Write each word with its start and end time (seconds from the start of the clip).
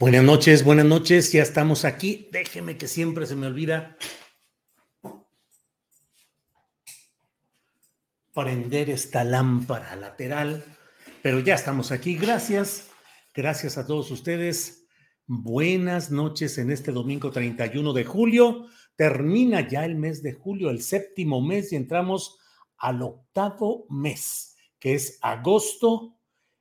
Buenas 0.00 0.22
noches, 0.22 0.62
buenas 0.64 0.86
noches, 0.86 1.32
ya 1.32 1.42
estamos 1.42 1.84
aquí. 1.84 2.28
Déjeme 2.30 2.78
que 2.78 2.86
siempre 2.86 3.26
se 3.26 3.34
me 3.34 3.48
olvida 3.48 3.96
prender 8.32 8.90
esta 8.90 9.24
lámpara 9.24 9.96
lateral, 9.96 10.62
pero 11.20 11.40
ya 11.40 11.56
estamos 11.56 11.90
aquí. 11.90 12.14
Gracias, 12.14 12.90
gracias 13.34 13.76
a 13.76 13.88
todos 13.88 14.12
ustedes. 14.12 14.86
Buenas 15.26 16.12
noches 16.12 16.58
en 16.58 16.70
este 16.70 16.92
domingo 16.92 17.32
31 17.32 17.92
de 17.92 18.04
julio. 18.04 18.68
Termina 18.94 19.66
ya 19.66 19.84
el 19.84 19.96
mes 19.96 20.22
de 20.22 20.32
julio, 20.32 20.70
el 20.70 20.80
séptimo 20.80 21.40
mes, 21.40 21.72
y 21.72 21.76
entramos 21.76 22.38
al 22.76 23.02
octavo 23.02 23.86
mes, 23.90 24.56
que 24.78 24.94
es 24.94 25.18
agosto, 25.22 26.20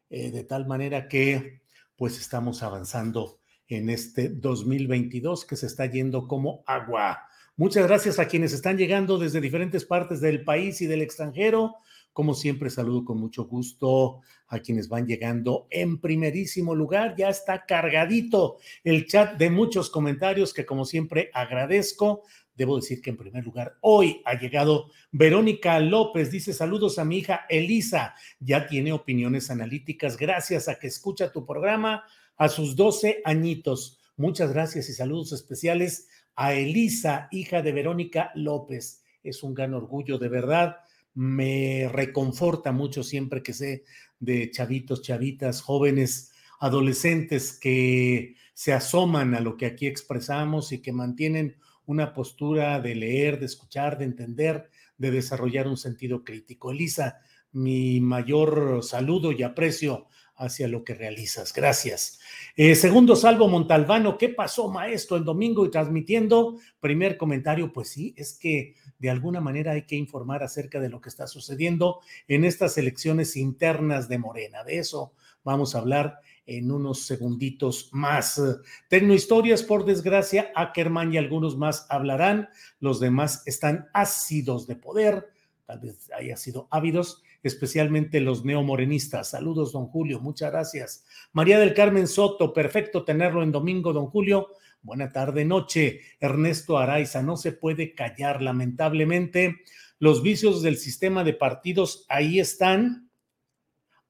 eh, 0.10 0.32
de 0.32 0.44
tal 0.44 0.66
manera 0.66 1.08
que 1.08 1.67
pues 1.98 2.20
estamos 2.20 2.64
avanzando 2.64 3.40
en 3.68 3.90
este 3.90 4.30
2022 4.30 5.46
que 5.46 5.56
se 5.56 5.66
está 5.66 5.86
yendo 5.88 6.28
como 6.28 6.64
agua. 6.66 7.28
Muchas 7.56 7.88
gracias 7.88 8.20
a 8.20 8.28
quienes 8.28 8.54
están 8.54 8.78
llegando 8.78 9.18
desde 9.18 9.42
diferentes 9.42 9.84
partes 9.84 10.22
del 10.22 10.44
país 10.44 10.80
y 10.82 10.86
del 10.86 11.02
extranjero. 11.02 11.78
Como 12.14 12.36
siempre, 12.36 12.70
saludo 12.70 13.04
con 13.04 13.20
mucho 13.20 13.46
gusto 13.46 14.22
a 14.48 14.60
quienes 14.60 14.90
van 14.90 15.08
llegando 15.08 15.68
en 15.72 16.00
primerísimo 16.00 16.76
lugar. 16.76 17.16
Ya 17.18 17.30
está 17.30 17.66
cargadito 17.66 18.58
el 18.84 19.08
chat 19.08 19.38
de 19.38 19.50
muchos 19.50 19.90
comentarios 19.90 20.54
que 20.54 20.66
como 20.66 20.86
siempre 20.86 21.32
agradezco. 21.34 22.24
Debo 22.58 22.78
decir 22.78 23.02
que 23.02 23.12
en 23.12 23.18
primer 23.18 23.46
lugar, 23.46 23.78
hoy 23.82 24.22
ha 24.26 24.34
llegado 24.34 24.90
Verónica 25.12 25.80
López. 25.80 26.32
Dice 26.32 26.54
saludos 26.54 26.98
a 26.98 27.06
mi 27.06 27.20
hija 27.20 27.46
Elisa. 27.50 28.16
Ya 28.40 28.66
tiene 28.66 28.94
opiniones 28.94 29.52
analíticas 29.52 30.18
gracias 30.18 30.68
a 30.68 30.80
que 30.80 30.88
escucha 30.88 31.32
tu 31.32 31.46
programa 31.46 32.04
a 32.36 32.50
sus 32.50 32.76
12 32.76 33.22
añitos. 33.24 34.00
Muchas 34.16 34.52
gracias 34.52 34.90
y 34.90 34.94
saludos 34.94 35.34
especiales 35.34 36.08
a 36.36 36.56
Elisa, 36.56 37.28
hija 37.30 37.62
de 37.62 37.72
Verónica 37.72 38.32
López. 38.34 39.04
Es 39.24 39.44
un 39.44 39.54
gran 39.54 39.76
orgullo, 39.76 40.18
de 40.18 40.30
verdad. 40.30 40.78
Me 41.14 41.88
reconforta 41.94 42.72
mucho 42.72 43.04
siempre 43.04 43.44
que 43.44 43.54
sé 43.54 43.84
de 44.20 44.50
chavitos, 44.50 45.04
chavitas, 45.04 45.62
jóvenes, 45.62 46.32
adolescentes 46.60 47.54
que 47.54 48.36
se 48.56 48.74
asoman 48.74 49.36
a 49.36 49.42
lo 49.42 49.58
que 49.58 49.68
aquí 49.68 49.86
expresamos 49.86 50.72
y 50.72 50.82
que 50.82 50.92
mantienen 50.92 51.56
una 51.88 52.14
postura 52.14 52.80
de 52.80 52.96
leer, 52.96 53.40
de 53.40 53.48
escuchar, 53.48 53.98
de 53.98 54.06
entender, 54.06 54.70
de 54.98 55.12
desarrollar 55.12 55.68
un 55.68 55.78
sentido 55.78 56.24
crítico. 56.24 56.72
Elisa, 56.72 57.20
mi 57.52 58.00
mayor 58.02 58.84
saludo 58.84 59.32
y 59.32 59.42
aprecio 59.42 60.08
hacia 60.36 60.68
lo 60.68 60.84
que 60.84 60.94
realizas. 60.94 61.52
Gracias. 61.54 62.20
Eh, 62.56 62.76
segundo 62.76 63.16
salvo 63.16 63.48
Montalbano, 63.48 64.18
¿qué 64.18 64.30
pasó, 64.30 64.70
maestro, 64.70 65.18
el 65.18 65.24
domingo 65.24 65.66
y 65.66 65.72
transmitiendo? 65.72 66.60
Primer 66.80 67.18
comentario, 67.18 67.74
pues 67.74 67.90
sí, 67.90 68.14
es 68.18 68.38
que 68.38 68.76
de 69.00 69.10
alguna 69.10 69.42
manera 69.42 69.72
hay 69.72 69.84
que 69.84 69.96
informar 69.96 70.44
acerca 70.44 70.80
de 70.80 70.90
lo 70.90 71.02
que 71.02 71.10
está 71.10 71.26
sucediendo 71.26 72.02
en 72.28 72.46
estas 72.46 72.78
elecciones 72.78 73.36
internas 73.36 74.10
de 74.10 74.20
Morena. 74.20 74.64
De 74.64 74.78
eso 74.78 75.14
vamos 75.44 75.74
a 75.74 75.80
hablar 75.80 76.20
en 76.48 76.72
unos 76.72 77.02
segunditos 77.02 77.90
más. 77.92 78.42
Tecnohistorias, 78.88 79.62
por 79.62 79.86
desgracia, 79.86 80.52
Ackerman 80.56 81.14
y 81.14 81.18
algunos 81.18 81.58
más 81.58 81.86
hablarán, 81.90 82.50
los 82.80 83.00
demás 83.00 83.44
están 83.46 83.88
ácidos 83.94 84.66
de 84.66 84.78
poder, 84.78 85.28
tal 85.66 85.80
vez 85.80 86.10
haya 86.18 86.38
sido 86.38 86.68
ávidos, 86.72 87.22
especialmente 87.44 88.22
los 88.22 88.46
neomorenistas. 88.46 89.30
Saludos, 89.30 89.74
don 89.74 89.88
Julio, 89.88 90.20
muchas 90.22 90.52
gracias. 90.52 91.06
María 91.34 91.60
del 91.60 91.74
Carmen 91.74 92.08
Soto, 92.08 92.54
perfecto 92.54 93.04
tenerlo 93.04 93.44
en 93.44 93.52
domingo, 93.52 93.94
don 93.94 94.08
Julio. 94.08 94.50
Buena 94.82 95.12
tarde, 95.12 95.44
noche. 95.44 96.02
Ernesto 96.20 96.78
Araiza, 96.78 97.22
no 97.22 97.36
se 97.36 97.52
puede 97.52 97.94
callar, 97.94 98.42
lamentablemente. 98.42 99.58
Los 100.00 100.22
vicios 100.22 100.62
del 100.62 100.78
sistema 100.78 101.24
de 101.24 101.34
partidos 101.34 102.06
ahí 102.08 102.40
están, 102.40 103.10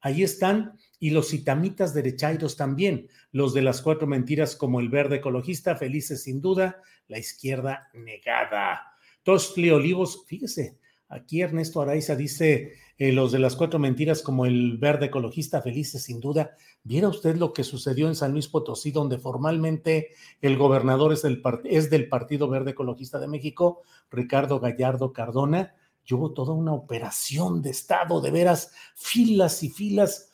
ahí 0.02 0.22
están, 0.22 0.78
y 1.00 1.12
los 1.12 1.30
citamitas 1.30 1.94
derechairos 1.94 2.56
también, 2.56 3.08
los 3.32 3.54
de 3.54 3.62
las 3.62 3.82
cuatro 3.82 4.08
mentiras 4.08 4.56
como 4.56 4.80
el 4.80 4.90
verde 4.90 5.18
ecologista, 5.18 5.76
felices 5.76 6.24
sin 6.24 6.42
duda, 6.42 6.82
la 7.08 7.20
izquierda 7.20 7.90
negada. 7.94 8.94
Tostli 9.24 9.70
Olivos, 9.70 10.26
fíjese, 10.28 10.78
aquí 11.10 11.42
Ernesto 11.42 11.82
Araiza 11.82 12.16
dice, 12.16 12.74
eh, 13.00 13.12
los 13.12 13.32
de 13.32 13.38
las 13.38 13.56
cuatro 13.56 13.78
mentiras 13.78 14.24
como 14.24 14.48
el 14.48 14.78
verde 14.80 15.08
ecologista 15.08 15.62
felices 15.62 16.04
sin 16.04 16.20
duda. 16.20 16.58
¿Viera 16.84 17.08
usted 17.08 17.36
lo 17.36 17.54
que 17.54 17.64
sucedió 17.64 18.08
en 18.08 18.16
San 18.16 18.32
Luis 18.32 18.48
Potosí, 18.48 18.92
donde 18.92 19.20
formalmente 19.20 20.10
el 20.42 20.58
gobernador 20.58 21.14
es 21.14 21.22
del, 21.22 21.42
es 21.66 21.92
del 21.92 22.10
Partido 22.10 22.50
Verde 22.50 22.72
Ecologista 22.72 23.20
de 23.20 23.28
México, 23.28 23.84
Ricardo 24.10 24.60
Gallardo 24.60 25.14
Cardona? 25.14 25.76
Y 26.06 26.14
hubo 26.14 26.32
toda 26.32 26.54
una 26.54 26.74
operación 26.74 27.62
de 27.62 27.70
Estado, 27.70 28.22
de 28.22 28.32
veras, 28.32 28.72
filas 28.96 29.62
y 29.62 29.70
filas. 29.70 30.27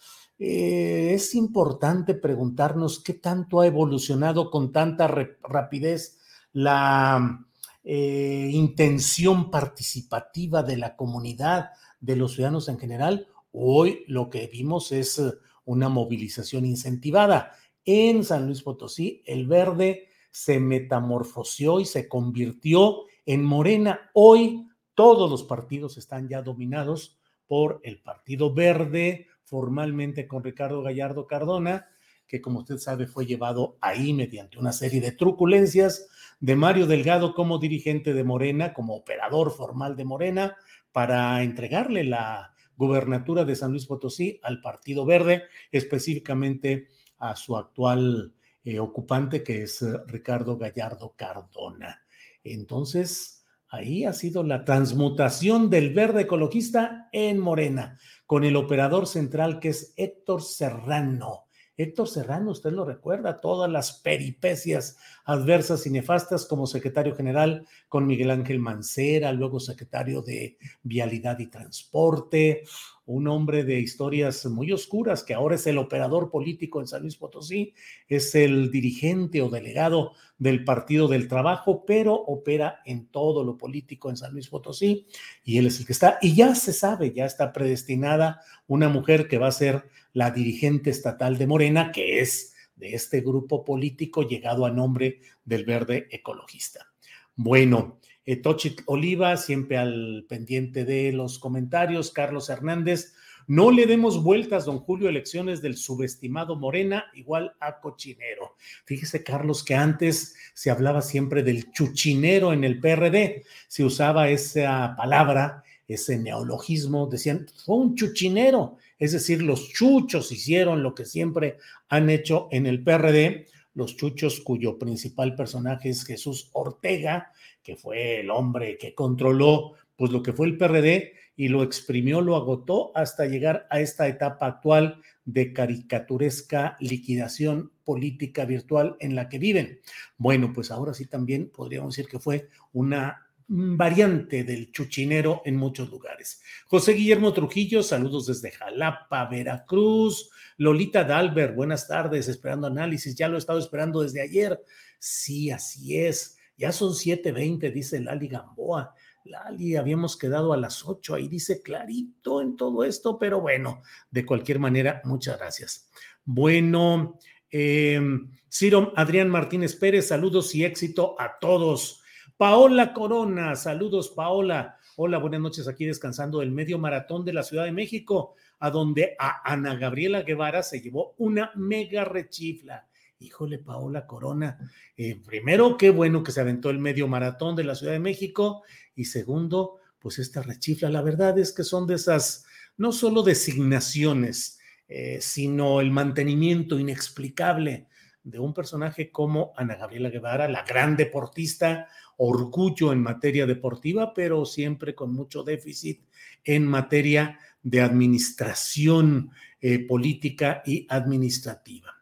Eh, 0.46 1.14
es 1.14 1.36
importante 1.36 2.16
preguntarnos 2.16 3.00
qué 3.00 3.14
tanto 3.14 3.62
ha 3.62 3.66
evolucionado 3.66 4.52
con 4.52 4.74
tanta 4.74 5.08
rapidez 5.08 6.20
la 6.52 7.48
eh, 7.82 8.50
intención 8.52 9.50
participativa 9.50 10.62
de 10.62 10.76
la 10.76 10.98
comunidad, 10.98 11.70
de 12.02 12.18
los 12.18 12.34
ciudadanos 12.34 12.68
en 12.68 12.78
general. 12.78 13.28
Hoy 13.54 14.04
lo 14.10 14.30
que 14.30 14.48
vimos 14.48 14.92
es 14.92 15.18
eh, 15.18 15.32
una 15.64 15.88
movilización 15.88 16.66
incentivada. 16.66 17.54
En 17.86 18.26
San 18.26 18.46
Luis 18.46 18.64
Potosí, 18.64 19.24
el 19.26 19.48
verde 19.48 20.10
se 20.30 20.60
metamorfoseó 20.60 21.80
y 21.80 21.86
se 21.86 22.10
convirtió 22.10 23.06
en 23.26 23.46
morena. 23.46 24.12
Hoy 24.14 24.68
todos 24.94 25.32
los 25.32 25.44
partidos 25.44 25.96
están 25.96 26.28
ya 26.28 26.42
dominados 26.42 27.18
por 27.48 27.80
el 27.84 28.02
Partido 28.02 28.54
Verde, 28.54 29.28
formalmente 29.44 30.28
con 30.28 30.44
Ricardo 30.44 30.82
Gallardo 30.82 31.28
Cardona, 31.28 31.88
que 32.28 32.42
como 32.42 32.60
usted 32.60 32.78
sabe 32.78 33.08
fue 33.08 33.26
llevado 33.26 33.78
ahí 33.82 34.14
mediante 34.14 34.58
una 34.58 34.72
serie 34.72 35.02
de 35.02 35.12
truculencias 35.12 36.08
de 36.40 36.56
Mario 36.56 36.88
Delgado 36.88 37.34
como 37.34 37.60
dirigente 37.60 38.14
de 38.14 38.24
Morena, 38.24 38.74
como 38.74 38.96
operador 38.96 39.52
formal 39.52 39.96
de 39.96 40.06
Morena, 40.06 40.58
para 40.92 41.44
entregarle 41.44 42.04
la 42.04 42.54
gubernatura 42.76 43.46
de 43.46 43.56
San 43.56 43.72
Luis 43.72 43.86
Potosí 43.86 44.40
al 44.44 44.62
Partido 44.62 45.06
Verde, 45.06 45.44
específicamente 45.72 46.88
a 47.20 47.36
su 47.36 47.56
actual 47.56 48.34
eh, 48.64 48.80
ocupante, 48.80 49.44
que 49.44 49.64
es 49.64 49.82
eh, 49.82 49.94
Ricardo 50.08 50.58
Gallardo 50.58 51.14
Cardona. 51.16 52.02
Entonces, 52.44 53.43
Ahí 53.74 54.06
ha 54.06 54.14
sido 54.14 54.44
la 54.44 54.66
transmutación 54.66 55.72
del 55.72 55.96
verde 55.96 56.22
ecologista 56.22 57.10
en 57.12 57.40
Morena, 57.40 57.98
con 58.28 58.44
el 58.44 58.56
operador 58.56 59.08
central 59.08 59.60
que 59.60 59.70
es 59.70 59.96
Héctor 59.98 60.44
Serrano. 60.44 61.46
Héctor 61.76 62.08
Serrano, 62.08 62.52
usted 62.52 62.72
lo 62.72 62.86
recuerda, 62.86 63.42
todas 63.42 63.72
las 63.72 63.94
peripecias 63.94 64.96
adversas 65.26 65.86
y 65.86 65.90
nefastas 65.90 66.46
como 66.46 66.68
secretario 66.68 67.16
general 67.16 67.66
con 67.88 68.06
Miguel 68.06 68.32
Ángel 68.32 68.60
Mancera, 68.60 69.32
luego 69.32 69.60
secretario 69.60 70.22
de 70.22 70.58
Vialidad 70.84 71.40
y 71.40 71.48
Transporte, 71.48 72.64
un 73.06 73.28
hombre 73.28 73.64
de 73.64 73.80
historias 73.80 74.46
muy 74.46 74.72
oscuras 74.72 75.24
que 75.24 75.34
ahora 75.34 75.56
es 75.56 75.68
el 75.68 75.78
operador 75.78 76.30
político 76.30 76.80
en 76.80 76.88
San 76.88 77.02
Luis 77.02 77.18
Potosí, 77.18 77.74
es 78.08 78.34
el 78.36 78.72
dirigente 78.72 79.42
o 79.42 79.50
delegado 79.50 80.14
del 80.38 80.64
Partido 80.64 81.08
del 81.08 81.28
Trabajo, 81.28 81.86
pero 81.86 82.14
opera 82.14 82.82
en 82.86 83.08
todo 83.08 83.44
lo 83.44 83.58
político 83.58 84.10
en 84.10 84.18
San 84.18 84.34
Luis 84.34 84.48
Potosí 84.48 85.06
y 85.44 85.58
él 85.58 85.68
es 85.68 85.80
el 85.80 85.86
que 85.86 85.94
está, 85.94 86.18
y 86.22 86.36
ya 86.36 86.56
se 86.56 86.74
sabe, 86.74 87.14
ya 87.14 87.26
está 87.26 87.52
predestinada 87.52 88.42
una 88.68 88.90
mujer 88.90 89.28
que 89.28 89.38
va 89.38 89.48
a 89.48 89.52
ser 89.52 89.86
la 90.14 90.32
dirigente 90.32 90.90
estatal 90.90 91.38
de 91.38 91.48
Morena, 91.48 91.92
que 91.92 92.22
es 92.22 92.53
de 92.76 92.94
este 92.94 93.22
grupo 93.22 93.64
político 93.64 94.28
llegado 94.28 94.66
a 94.66 94.72
nombre 94.72 95.22
del 95.46 95.66
verde 95.66 96.08
ecologista. 96.12 96.88
Bueno, 97.36 98.00
eh, 98.26 98.42
Oliva, 98.86 99.38
siempre 99.38 99.78
al 99.78 100.26
pendiente 100.30 100.86
de 100.86 101.12
los 101.12 101.40
comentarios. 101.40 102.12
Carlos 102.12 102.50
Hernández, 102.50 103.14
no 103.48 103.72
le 103.72 103.86
demos 103.86 104.24
vueltas, 104.24 104.66
don 104.66 104.80
Julio, 104.80 105.10
elecciones 105.10 105.62
del 105.62 105.76
subestimado 105.76 106.56
Morena, 106.56 107.06
igual 107.14 107.54
a 107.60 107.80
cochinero. 107.82 108.56
Fíjese, 108.86 109.24
Carlos, 109.24 109.64
que 109.64 109.76
antes 109.76 110.36
se 110.54 110.72
hablaba 110.72 111.02
siempre 111.02 111.44
del 111.44 111.72
chuchinero 111.72 112.54
en 112.54 112.64
el 112.64 112.80
PRD, 112.80 113.44
se 113.68 113.84
usaba 113.84 114.30
esa 114.30 114.96
palabra, 114.96 115.64
ese 115.88 116.18
neologismo, 116.18 117.08
decían, 117.08 117.46
fue 117.66 117.76
un 117.76 117.96
chuchinero, 117.96 118.78
es 119.00 119.12
decir, 119.12 119.42
los 119.42 119.70
chuchos 119.70 120.32
hicieron 120.32 120.84
lo 120.84 120.96
que 120.96 121.06
siempre 121.06 121.58
han 121.90 122.10
hecho 122.10 122.48
en 122.52 122.66
el 122.66 122.84
PRD, 122.84 123.48
los 123.74 123.98
chuchos 123.98 124.40
cuyo 124.42 124.78
principal 124.78 125.36
personaje 125.36 125.90
es 125.90 126.06
Jesús 126.06 126.50
Ortega, 126.54 127.32
que 127.64 127.76
fue 127.76 128.20
el 128.20 128.30
hombre 128.30 128.78
que 128.78 128.94
controló 128.94 129.74
pues 129.96 130.12
lo 130.12 130.22
que 130.22 130.34
fue 130.34 130.48
el 130.48 130.58
PRD 130.58 131.14
y 131.36 131.48
lo 131.48 131.64
exprimió, 131.64 132.22
lo 132.22 132.36
agotó 132.36 132.92
hasta 132.96 133.26
llegar 133.26 133.68
a 133.70 133.80
esta 133.80 134.08
etapa 134.08 134.46
actual 134.48 135.02
de 135.26 135.54
caricaturesca 135.54 136.78
liquidación 136.80 137.72
política 137.84 138.46
virtual 138.46 138.96
en 139.00 139.16
la 139.16 139.30
que 139.30 139.40
viven. 139.40 139.80
Bueno, 140.18 140.52
pues 140.54 140.72
ahora 140.72 140.94
sí 140.94 141.06
también 141.06 141.50
podríamos 141.50 141.96
decir 141.96 142.10
que 142.10 142.20
fue 142.20 142.50
una 142.72 143.28
variante 143.48 144.44
del 144.44 144.72
chuchinero 144.72 145.42
en 145.46 145.56
muchos 145.56 145.90
lugares. 145.90 146.42
José 146.68 146.94
Guillermo 146.94 147.34
Trujillo, 147.34 147.84
saludos 147.84 148.28
desde 148.28 148.52
Jalapa, 148.52 149.26
Veracruz. 149.26 150.30
Lolita 150.58 151.04
Dalbert, 151.04 151.56
buenas 151.56 151.88
tardes, 151.88 152.28
esperando 152.28 152.68
análisis. 152.68 153.16
Ya 153.16 153.28
lo 153.28 153.36
he 153.36 153.40
estado 153.40 153.60
esperando 153.60 154.02
desde 154.02 154.22
ayer. 154.22 154.60
Sí, 155.00 155.52
así 155.52 156.00
es. 156.00 156.38
Ya 156.58 156.72
son 156.72 156.94
7:20, 156.94 157.72
dice 157.72 158.00
Lali 158.00 158.28
Gamboa. 158.28 158.94
Lali, 159.26 159.76
habíamos 159.76 160.18
quedado 160.18 160.54
a 160.54 160.58
las 160.58 160.86
8, 160.86 161.16
ahí 161.16 161.28
dice 161.28 161.62
clarito 161.62 162.42
en 162.42 162.58
todo 162.58 162.84
esto, 162.84 163.18
pero 163.18 163.40
bueno, 163.40 163.82
de 164.12 164.26
cualquier 164.26 164.60
manera, 164.60 165.02
muchas 165.06 165.40
gracias. 165.40 165.90
Bueno, 166.26 167.20
eh, 167.50 168.02
Ciro 168.50 168.94
Adrián 168.96 169.30
Martínez 169.30 169.76
Pérez, 169.76 170.08
saludos 170.08 170.54
y 170.56 170.66
éxito 170.66 171.16
a 171.20 171.40
todos. 171.40 172.03
Paola 172.44 172.92
Corona, 172.92 173.56
saludos 173.56 174.10
Paola. 174.10 174.78
Hola, 174.98 175.18
buenas 175.18 175.40
noches 175.40 175.66
aquí 175.70 175.86
descansando 175.86 176.42
del 176.42 176.52
medio 176.52 176.78
maratón 176.78 177.24
de 177.24 177.32
la 177.32 177.42
Ciudad 177.42 177.64
de 177.64 177.72
México, 177.72 178.36
a 178.60 178.70
donde 178.70 179.16
a 179.18 179.50
Ana 179.50 179.76
Gabriela 179.76 180.24
Guevara 180.24 180.62
se 180.62 180.82
llevó 180.82 181.16
una 181.20 181.54
mega 181.56 182.04
rechifla 182.04 182.86
híjole, 183.18 183.60
Paola 183.60 184.06
Corona, 184.06 184.60
eh, 184.98 185.22
primero, 185.26 185.78
qué 185.78 185.90
bueno 185.90 186.22
que 186.22 186.34
se 186.34 186.42
aventó 186.42 186.70
el 186.70 186.80
medio 186.80 187.08
maratón 187.08 187.56
de 187.56 187.64
la 187.64 187.76
Ciudad 187.76 187.94
de 187.94 188.00
México 188.00 188.64
y 188.94 189.06
segundo, 189.06 189.78
pues 189.98 190.20
esta 190.20 190.42
rechifla, 190.42 190.90
la 190.90 191.02
verdad 191.02 191.40
es 191.40 191.54
que 191.54 191.64
son 191.64 191.88
de 191.88 191.96
esas, 191.96 192.46
no 192.76 192.92
solo 192.92 193.24
designaciones, 193.24 194.60
eh, 194.90 195.20
sino 195.22 195.80
el 195.80 195.92
mantenimiento 195.92 196.78
inexplicable 196.78 197.88
de 198.24 198.40
un 198.40 198.54
personaje 198.54 199.12
como 199.12 199.54
Ana 199.58 199.76
Gabriela 199.76 200.10
Guevara, 200.10 200.48
la 200.48 200.64
gran 200.64 200.96
deportista, 200.96 201.88
orgullo 202.18 202.94
en 202.94 203.02
materia 203.02 203.46
deportiva, 203.46 204.14
pero 204.14 204.46
siempre 204.46 204.96
con 204.96 205.14
mucho 205.14 205.44
déficit 205.44 206.06
en 206.44 206.66
materia 206.66 207.40
de 207.62 207.82
administración 207.82 209.32
eh, 209.62 209.86
política 209.86 210.62
y 210.66 210.86
administrativa. 210.90 211.94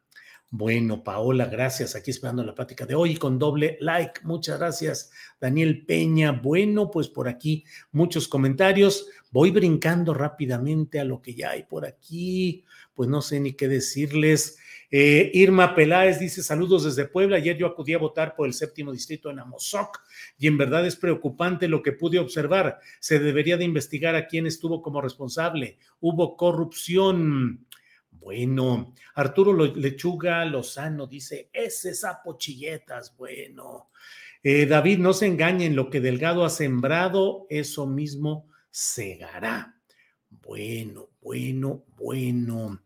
Bueno, 0.54 1.02
Paola, 1.02 1.46
gracias. 1.46 1.96
Aquí 1.96 2.12
esperando 2.12 2.44
la 2.44 2.54
plática 2.54 2.86
de 2.86 2.94
hoy 2.94 3.16
con 3.16 3.40
doble 3.40 3.78
like. 3.80 4.20
Muchas 4.24 4.60
gracias. 4.60 5.10
Daniel 5.40 5.86
Peña, 5.86 6.34
bueno, 6.34 6.92
pues 6.92 7.08
por 7.08 7.30
aquí 7.30 7.64
muchos 7.94 8.28
comentarios. 8.28 9.08
Voy 9.32 9.52
brincando 9.52 10.14
rápidamente 10.14 11.00
a 11.00 11.06
lo 11.06 11.22
que 11.22 11.36
ya 11.36 11.52
hay 11.52 11.64
por 11.64 11.86
aquí. 11.86 12.66
Pues 12.94 13.08
no 13.08 13.22
sé 13.22 13.40
ni 13.40 13.54
qué 13.54 13.70
decirles. 13.70 14.58
Eh, 14.94 15.32
Irma 15.34 15.74
Peláez 15.74 16.20
dice 16.20 16.44
saludos 16.44 16.84
desde 16.84 17.08
Puebla. 17.08 17.38
Ayer 17.38 17.58
yo 17.58 17.66
acudí 17.66 17.94
a 17.94 17.98
votar 17.98 18.36
por 18.36 18.46
el 18.46 18.54
séptimo 18.54 18.92
distrito 18.92 19.30
en 19.30 19.40
Amozoc 19.40 20.02
y 20.38 20.48
en 20.48 20.58
verdad 20.58 20.86
es 20.86 20.98
preocupante 20.98 21.70
lo 21.70 21.82
que 21.82 21.94
pude 21.94 22.20
observar. 22.20 22.80
Se 23.00 23.18
debería 23.18 23.56
de 23.56 23.64
investigar 23.64 24.16
a 24.16 24.28
quién 24.28 24.46
estuvo 24.46 24.82
como 24.82 25.02
responsable. 25.02 25.78
Hubo 26.02 26.36
corrupción. 26.36 27.66
Bueno, 28.12 28.94
Arturo 29.16 29.54
Lechuga 29.54 30.44
Lozano 30.46 31.08
dice, 31.08 31.50
ese 31.54 31.96
sapo 31.96 32.38
chilletas, 32.38 33.16
bueno. 33.18 33.90
Eh, 34.44 34.66
David, 34.66 35.00
no 35.00 35.14
se 35.14 35.28
engañen, 35.28 35.76
lo 35.76 35.90
que 35.90 36.02
Delgado 36.02 36.44
ha 36.44 36.50
sembrado, 36.50 37.48
eso 37.50 37.88
mismo 37.88 38.48
segará. 38.70 39.76
Bueno, 40.30 41.10
bueno, 41.22 41.84
bueno. 41.96 42.82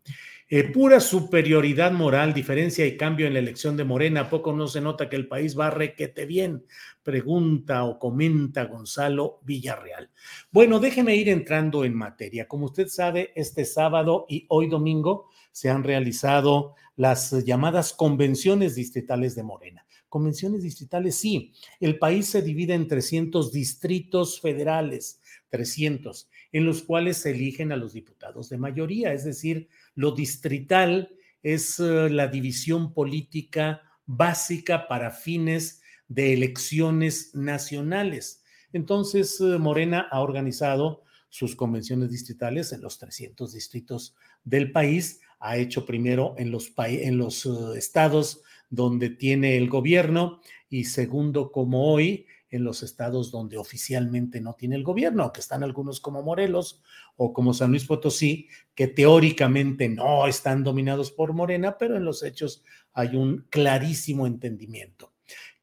Eh, 0.47 0.63
pura 0.71 0.99
superioridad 0.99 1.91
moral, 1.91 2.31
diferencia 2.31 2.85
y 2.85 2.97
cambio 2.97 3.25
en 3.25 3.33
la 3.33 3.39
elección 3.39 3.75
de 3.75 3.83
Morena. 3.83 4.21
¿A 4.21 4.29
poco 4.29 4.53
no 4.53 4.67
se 4.67 4.79
nota 4.79 5.09
que 5.09 5.15
el 5.15 5.27
país 5.27 5.57
va 5.57 5.71
requete 5.71 6.27
bien? 6.27 6.67
Pregunta 7.01 7.83
o 7.83 7.97
comenta 7.97 8.65
Gonzalo 8.65 9.39
Villarreal. 9.43 10.11
Bueno, 10.51 10.79
déjeme 10.79 11.15
ir 11.15 11.29
entrando 11.29 11.83
en 11.83 11.95
materia. 11.95 12.47
Como 12.47 12.67
usted 12.67 12.89
sabe, 12.89 13.31
este 13.35 13.65
sábado 13.65 14.27
y 14.29 14.45
hoy 14.49 14.67
domingo 14.67 15.29
se 15.51 15.71
han 15.71 15.83
realizado 15.83 16.75
las 16.95 17.43
llamadas 17.43 17.91
convenciones 17.93 18.75
distritales 18.75 19.33
de 19.33 19.41
Morena. 19.41 19.87
Convenciones 20.09 20.61
distritales, 20.61 21.15
sí. 21.15 21.53
El 21.79 21.97
país 21.97 22.27
se 22.27 22.43
divide 22.43 22.75
en 22.75 22.87
300 22.87 23.51
distritos 23.51 24.39
federales, 24.39 25.21
300, 25.49 26.29
en 26.51 26.65
los 26.65 26.83
cuales 26.83 27.17
se 27.17 27.31
eligen 27.31 27.71
a 27.71 27.77
los 27.77 27.93
diputados 27.93 28.47
de 28.49 28.57
mayoría, 28.57 29.11
es 29.11 29.25
decir, 29.25 29.67
lo 29.95 30.11
distrital 30.11 31.09
es 31.41 31.79
eh, 31.79 32.09
la 32.09 32.27
división 32.27 32.93
política 32.93 33.81
básica 34.05 34.87
para 34.87 35.11
fines 35.11 35.81
de 36.07 36.33
elecciones 36.33 37.33
nacionales. 37.33 38.43
Entonces, 38.73 39.39
eh, 39.41 39.57
Morena 39.57 40.07
ha 40.11 40.21
organizado 40.21 41.03
sus 41.29 41.55
convenciones 41.55 42.11
distritales 42.11 42.71
en 42.71 42.81
los 42.81 42.97
300 42.97 43.53
distritos 43.53 44.15
del 44.43 44.71
país. 44.71 45.21
Ha 45.39 45.57
hecho 45.57 45.85
primero 45.85 46.35
en 46.37 46.51
los, 46.51 46.71
en 46.77 47.17
los 47.17 47.45
eh, 47.45 47.49
estados 47.77 48.41
donde 48.69 49.09
tiene 49.09 49.57
el 49.57 49.69
gobierno 49.69 50.41
y 50.69 50.85
segundo, 50.85 51.51
como 51.51 51.93
hoy, 51.93 52.25
en 52.55 52.63
los 52.63 52.83
estados 52.83 53.31
donde 53.31 53.57
oficialmente 53.57 54.41
no 54.41 54.53
tiene 54.53 54.75
el 54.75 54.83
gobierno, 54.83 55.31
que 55.31 55.41
están 55.41 55.63
algunos 55.63 55.99
como 55.99 56.23
Morelos 56.23 56.81
o 57.15 57.33
como 57.33 57.53
San 57.53 57.71
Luis 57.71 57.85
Potosí, 57.85 58.47
que 58.73 58.87
teóricamente 58.87 59.89
no 59.89 60.27
están 60.27 60.63
dominados 60.63 61.11
por 61.11 61.33
Morena, 61.33 61.77
pero 61.77 61.97
en 61.97 62.05
los 62.05 62.23
hechos 62.23 62.63
hay 62.93 63.15
un 63.15 63.45
clarísimo 63.49 64.27
entendimiento. 64.27 65.13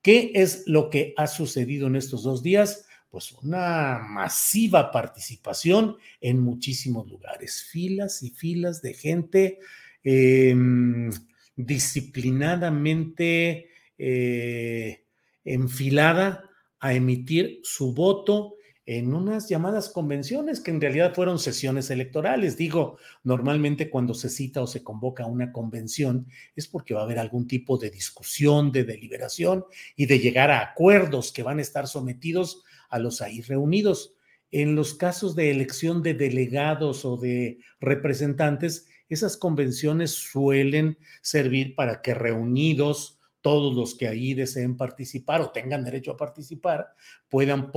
¿Qué 0.02 0.32
es 0.34 0.64
lo 0.66 0.90
que 0.90 1.14
ha 1.16 1.26
sucedido 1.26 1.86
en 1.86 1.96
estos 1.96 2.24
dos 2.24 2.42
días? 2.42 2.86
Pues 3.08 3.32
una 3.32 3.98
masiva 3.98 4.90
participación 4.90 5.96
en 6.20 6.40
muchísimos 6.40 7.08
lugares, 7.08 7.64
filas 7.70 8.22
y 8.22 8.30
filas 8.30 8.82
de 8.82 8.94
gente 8.94 9.58
em, 10.02 11.10
disciplinadamente 11.54 13.68
eh, 13.98 15.04
enfilada 15.44 16.48
a 16.82 16.92
emitir 16.94 17.60
su 17.62 17.94
voto 17.94 18.56
en 18.84 19.14
unas 19.14 19.48
llamadas 19.48 19.88
convenciones 19.88 20.58
que 20.58 20.72
en 20.72 20.80
realidad 20.80 21.14
fueron 21.14 21.38
sesiones 21.38 21.90
electorales. 21.90 22.56
Digo, 22.56 22.98
normalmente 23.22 23.88
cuando 23.88 24.14
se 24.14 24.28
cita 24.28 24.60
o 24.60 24.66
se 24.66 24.82
convoca 24.82 25.24
una 25.24 25.52
convención 25.52 26.26
es 26.56 26.66
porque 26.66 26.92
va 26.92 27.02
a 27.02 27.04
haber 27.04 27.20
algún 27.20 27.46
tipo 27.46 27.78
de 27.78 27.88
discusión, 27.88 28.72
de 28.72 28.82
deliberación 28.82 29.64
y 29.94 30.06
de 30.06 30.18
llegar 30.18 30.50
a 30.50 30.60
acuerdos 30.60 31.30
que 31.30 31.44
van 31.44 31.60
a 31.60 31.62
estar 31.62 31.86
sometidos 31.86 32.64
a 32.90 32.98
los 32.98 33.22
ahí 33.22 33.40
reunidos. 33.42 34.16
En 34.50 34.74
los 34.74 34.94
casos 34.94 35.36
de 35.36 35.52
elección 35.52 36.02
de 36.02 36.14
delegados 36.14 37.04
o 37.04 37.16
de 37.16 37.60
representantes, 37.78 38.88
esas 39.08 39.36
convenciones 39.36 40.10
suelen 40.10 40.98
servir 41.20 41.76
para 41.76 42.02
que 42.02 42.12
reunidos 42.12 43.20
todos 43.42 43.74
los 43.74 43.94
que 43.94 44.08
ahí 44.08 44.32
deseen 44.32 44.76
participar 44.76 45.42
o 45.42 45.50
tengan 45.50 45.84
derecho 45.84 46.12
a 46.12 46.16
participar 46.16 46.94
puedan 47.28 47.70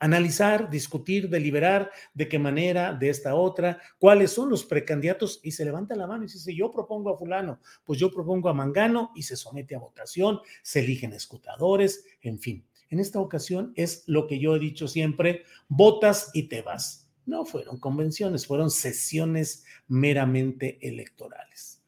analizar, 0.00 0.68
discutir, 0.68 1.30
deliberar 1.30 1.90
de 2.12 2.28
qué 2.28 2.38
manera, 2.38 2.92
de 2.92 3.08
esta 3.08 3.34
otra, 3.34 3.80
cuáles 3.98 4.32
son 4.32 4.50
los 4.50 4.64
precandidatos 4.64 5.40
y 5.42 5.52
se 5.52 5.64
levanta 5.64 5.96
la 5.96 6.06
mano 6.06 6.24
y 6.24 6.26
dice, 6.26 6.54
yo 6.54 6.70
propongo 6.70 7.10
a 7.10 7.16
fulano, 7.16 7.60
pues 7.84 7.98
yo 7.98 8.12
propongo 8.12 8.50
a 8.50 8.54
Mangano 8.54 9.12
y 9.14 9.22
se 9.22 9.36
somete 9.36 9.74
a 9.74 9.78
votación, 9.78 10.40
se 10.62 10.80
eligen 10.80 11.14
escutadores, 11.14 12.04
en 12.20 12.38
fin. 12.38 12.66
En 12.90 13.00
esta 13.00 13.18
ocasión 13.18 13.72
es 13.76 14.04
lo 14.06 14.26
que 14.26 14.38
yo 14.38 14.56
he 14.56 14.58
dicho 14.58 14.88
siempre, 14.88 15.44
votas 15.68 16.30
y 16.34 16.44
te 16.44 16.60
vas. 16.60 17.08
No 17.24 17.46
fueron 17.46 17.78
convenciones, 17.78 18.46
fueron 18.46 18.70
sesiones 18.70 19.64
meramente 19.88 20.78
electorales. 20.86 21.82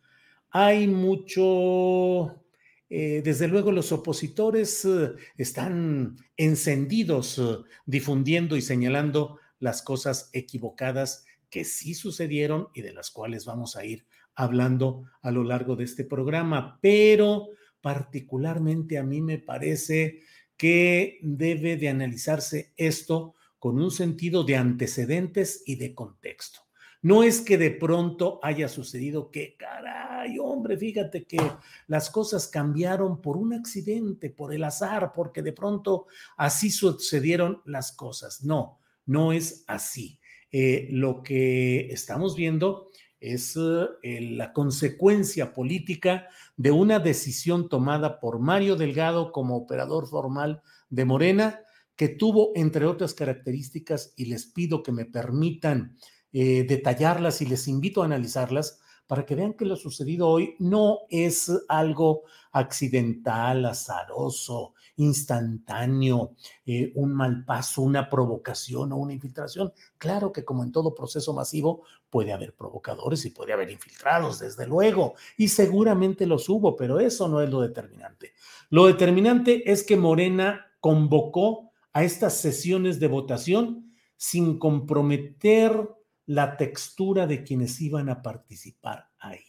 Hay 0.51 0.89
mucho 0.89 2.46
eh, 2.89 3.21
desde 3.25 3.49
luego 3.49 3.73
los 3.73 3.91
opositores 3.91 4.85
eh, 4.85 5.13
están 5.37 6.17
encendidos 6.37 7.39
eh, 7.39 7.43
difundiendo 7.85 8.57
y 8.57 8.63
señalando 8.63 9.41
las 9.59 9.83
cosas 9.83 10.31
equivocadas 10.33 11.25
que 11.51 11.65
sí 11.65 11.95
sucedieron 11.95 12.69
y 12.75 12.83
de 12.83 12.93
las 12.93 13.11
cuales 13.11 13.45
vamos 13.45 13.77
a 13.77 13.85
ir 13.85 14.07
hablando 14.35 15.05
a 15.23 15.31
lo 15.31 15.43
largo 15.43 15.75
de 15.75 15.85
este 15.85 16.05
programa, 16.05 16.79
pero 16.81 17.49
particularmente 17.81 18.99
a 18.99 19.03
mí 19.03 19.21
me 19.21 19.39
parece 19.39 20.21
que 20.57 21.19
debe 21.23 21.77
de 21.77 21.89
analizarse 21.89 22.73
esto 22.77 23.35
con 23.59 23.81
un 23.81 23.91
sentido 23.91 24.45
de 24.45 24.57
antecedentes 24.57 25.63
y 25.67 25.77
de 25.77 25.95
contexto. 25.95 26.66
No 27.07 27.23
es 27.23 27.41
que 27.41 27.57
de 27.57 27.71
pronto 27.71 28.41
haya 28.43 28.67
sucedido 28.67 29.31
que, 29.31 29.57
caray, 29.57 30.41
hombre, 30.41 30.77
fíjate 30.77 31.25
que 31.25 31.39
las 31.87 32.11
cosas 32.11 32.49
cambiaron 32.49 33.23
por 33.23 33.37
un 33.37 33.55
accidente, 33.55 34.29
por 34.29 34.53
el 34.53 34.65
azar, 34.65 35.13
porque 35.15 35.41
de 35.41 35.53
pronto 35.53 36.09
así 36.37 36.69
sucedieron 36.69 37.63
las 37.65 37.93
cosas. 37.93 38.43
No, 38.43 38.81
no 39.05 39.33
es 39.33 39.63
así. 39.69 40.19
Eh, 40.51 40.89
lo 40.91 41.23
que 41.23 41.93
estamos 41.93 42.35
viendo 42.35 42.91
es 43.21 43.57
eh, 43.57 44.21
la 44.33 44.53
consecuencia 44.53 45.53
política 45.53 46.27
de 46.57 46.73
una 46.73 46.99
decisión 46.99 47.69
tomada 47.69 48.19
por 48.19 48.41
Mario 48.41 48.75
Delgado 48.75 49.31
como 49.31 49.55
operador 49.57 50.09
formal 50.09 50.61
de 50.91 51.05
Morena, 51.05 51.61
que 51.95 52.09
tuvo, 52.09 52.51
entre 52.57 52.85
otras 52.85 53.15
características, 53.15 54.13
y 54.17 54.25
les 54.25 54.47
pido 54.47 54.83
que 54.83 54.91
me 54.91 55.05
permitan 55.05 55.97
eh, 56.33 56.65
detallarlas 56.69 57.41
y 57.43 57.47
les 57.47 57.69
invito 57.69 58.03
a 58.03 58.07
analizarlas 58.07 58.81
para 59.07 59.25
que 59.25 59.35
vean 59.35 59.55
que 59.55 59.65
lo 59.65 59.77
sucedido 59.77 60.29
hoy 60.29 60.57
no 60.59 61.01
es 61.09 61.51
algo 61.69 62.23
accidental, 62.53 63.65
azaroso, 63.67 64.75
instantáneo, 64.97 66.33
eh, 66.65 66.93
un 66.95 67.13
mal 67.13 67.45
paso, 67.45 67.83
una 67.83 68.09
provocación 68.09 68.93
o 68.93 68.97
una 68.97 69.13
infiltración. 69.13 69.73
Claro 69.99 70.33
que 70.33 70.45
como 70.45 70.65
en 70.65 70.73
todo 70.73 70.95
proceso 70.95 71.33
masivo 71.33 71.83
puede 72.11 72.33
haber 72.33 72.55
provocadores 72.55 73.25
y 73.27 73.31
puede 73.31 73.53
haber 73.53 73.71
infiltrados, 73.71 74.39
desde 74.39 74.67
luego, 74.67 75.15
y 75.37 75.49
seguramente 75.49 76.27
los 76.27 76.49
hubo, 76.49 76.75
pero 76.77 76.99
eso 76.99 77.29
no 77.29 77.41
es 77.41 77.51
lo 77.51 77.61
determinante. 77.61 78.33
Lo 78.71 78.87
determinante 78.87 79.71
es 79.71 79.85
que 79.85 79.97
Morena 79.97 80.67
convocó 80.81 81.73
a 81.93 82.03
estas 82.03 82.39
sesiones 82.39 82.99
de 82.99 83.09
votación 83.09 83.93
sin 84.17 84.59
comprometer 84.59 85.96
la 86.27 86.57
textura 86.57 87.27
de 87.27 87.43
quienes 87.45 87.81
iban 87.81 88.09
a 88.09 88.23
participar 88.23 89.09
ahí. 89.19 89.45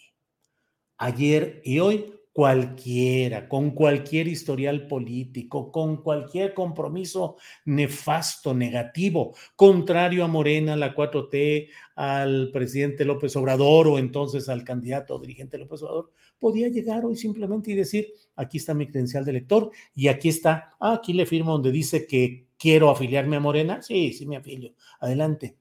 Ayer 0.98 1.62
y 1.64 1.80
hoy, 1.80 2.14
cualquiera, 2.32 3.50
con 3.50 3.72
cualquier 3.72 4.28
historial 4.28 4.88
político, 4.88 5.72
con 5.72 6.04
cualquier 6.04 6.54
compromiso 6.54 7.38
nefasto, 7.66 8.54
negativo, 8.54 9.36
contrario 9.56 10.24
a 10.24 10.28
Morena, 10.28 10.76
la 10.76 10.96
4T, 10.96 11.70
al 11.96 12.52
presidente 12.52 13.06
López 13.06 13.36
Obrador 13.36 13.88
o 13.88 13.98
entonces 13.98 14.50
al 14.50 14.64
candidato 14.64 15.18
dirigente 15.18 15.58
López 15.58 15.82
Obrador, 15.82 16.12
podía 16.38 16.68
llegar 16.68 17.06
hoy 17.06 17.16
simplemente 17.16 17.72
y 17.72 17.76
decir, 17.76 18.14
aquí 18.36 18.58
está 18.58 18.76
mi 18.76 18.86
credencial 18.86 19.26
de 19.26 19.32
elector 19.32 19.72
y 19.96 20.08
aquí 20.08 20.30
está, 20.30 20.76
ah, 20.80 20.94
aquí 20.94 21.14
le 21.14 21.26
firmo 21.26 21.54
donde 21.54 21.72
dice 21.72 22.06
que 22.06 22.50
quiero 22.56 22.92
afiliarme 22.92 23.38
a 23.38 23.40
Morena. 23.40 23.82
Sí, 23.82 24.14
sí 24.14 24.28
me 24.28 24.38
afilio. 24.38 24.76
Adelante 25.00 25.58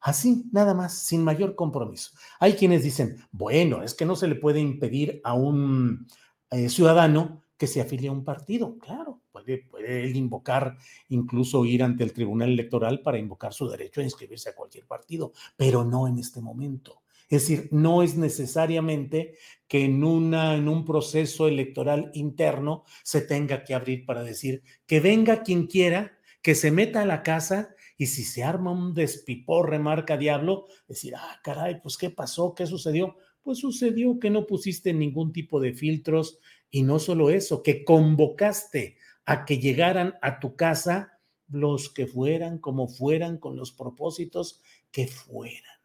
Así, 0.00 0.44
nada 0.52 0.74
más, 0.74 0.98
sin 0.98 1.24
mayor 1.24 1.54
compromiso. 1.54 2.12
Hay 2.38 2.54
quienes 2.54 2.82
dicen, 2.82 3.16
bueno, 3.32 3.82
es 3.82 3.94
que 3.94 4.04
no 4.04 4.16
se 4.16 4.28
le 4.28 4.36
puede 4.36 4.60
impedir 4.60 5.20
a 5.24 5.34
un 5.34 6.06
eh, 6.50 6.68
ciudadano 6.68 7.44
que 7.56 7.66
se 7.66 7.80
afilie 7.80 8.08
a 8.08 8.12
un 8.12 8.24
partido. 8.24 8.78
Claro, 8.78 9.20
puede, 9.32 9.66
él 9.84 10.16
invocar, 10.16 10.78
incluso 11.08 11.64
ir 11.64 11.82
ante 11.82 12.04
el 12.04 12.12
Tribunal 12.12 12.50
Electoral 12.50 13.00
para 13.00 13.18
invocar 13.18 13.52
su 13.52 13.68
derecho 13.68 14.00
a 14.00 14.04
inscribirse 14.04 14.50
a 14.50 14.54
cualquier 14.54 14.86
partido, 14.86 15.32
pero 15.56 15.84
no 15.84 16.06
en 16.06 16.18
este 16.18 16.40
momento. 16.40 17.02
Es 17.28 17.42
decir, 17.42 17.68
no 17.72 18.02
es 18.02 18.16
necesariamente 18.16 19.34
que 19.66 19.84
en, 19.84 20.02
una, 20.02 20.54
en 20.54 20.68
un 20.68 20.84
proceso 20.84 21.46
electoral 21.46 22.10
interno 22.14 22.84
se 23.02 23.20
tenga 23.20 23.64
que 23.64 23.74
abrir 23.74 24.06
para 24.06 24.22
decir 24.22 24.62
que 24.86 25.00
venga 25.00 25.42
quien 25.42 25.66
quiera, 25.66 26.16
que 26.40 26.54
se 26.54 26.70
meta 26.70 27.02
a 27.02 27.06
la 27.06 27.22
casa 27.22 27.74
y 27.98 28.06
si 28.06 28.22
se 28.22 28.44
arma 28.44 28.70
un 28.70 28.94
despiporre 28.94 29.80
marca 29.80 30.16
diablo, 30.16 30.68
decir, 30.86 31.16
ah, 31.16 31.40
caray, 31.42 31.82
pues 31.82 31.98
¿qué 31.98 32.10
pasó? 32.10 32.54
¿Qué 32.54 32.64
sucedió? 32.64 33.16
Pues 33.42 33.58
sucedió 33.58 34.20
que 34.20 34.30
no 34.30 34.46
pusiste 34.46 34.94
ningún 34.94 35.32
tipo 35.32 35.60
de 35.60 35.74
filtros 35.74 36.38
y 36.70 36.84
no 36.84 37.00
solo 37.00 37.28
eso, 37.28 37.60
que 37.60 37.84
convocaste 37.84 38.98
a 39.26 39.44
que 39.44 39.58
llegaran 39.58 40.14
a 40.22 40.38
tu 40.38 40.54
casa 40.54 41.18
los 41.48 41.88
que 41.92 42.06
fueran, 42.06 42.58
como 42.58 42.86
fueran, 42.86 43.36
con 43.36 43.56
los 43.56 43.72
propósitos 43.72 44.62
que 44.92 45.08
fueran. 45.08 45.78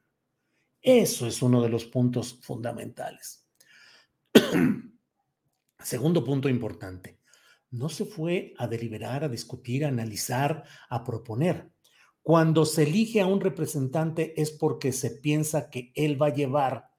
Eso 0.83 1.25
es 1.25 1.41
uno 1.41 1.63
de 1.63 1.69
los 1.69 1.85
puntos 1.85 2.39
fundamentales. 2.43 3.47
Segundo 5.79 6.23
punto 6.23 6.47
importante, 6.47 7.17
no 7.71 7.89
se 7.89 8.05
fue 8.05 8.53
a 8.59 8.67
deliberar, 8.67 9.23
a 9.23 9.29
discutir, 9.29 9.83
a 9.83 9.87
analizar, 9.87 10.63
a 10.89 11.03
proponer. 11.03 11.72
Cuando 12.23 12.65
se 12.65 12.83
elige 12.83 13.21
a 13.21 13.27
un 13.27 13.41
representante 13.41 14.41
es 14.41 14.51
porque 14.51 14.93
se 14.93 15.11
piensa 15.11 15.69
que 15.69 15.91
él 15.93 16.19
va 16.21 16.27
a 16.27 16.33
llevar 16.33 16.89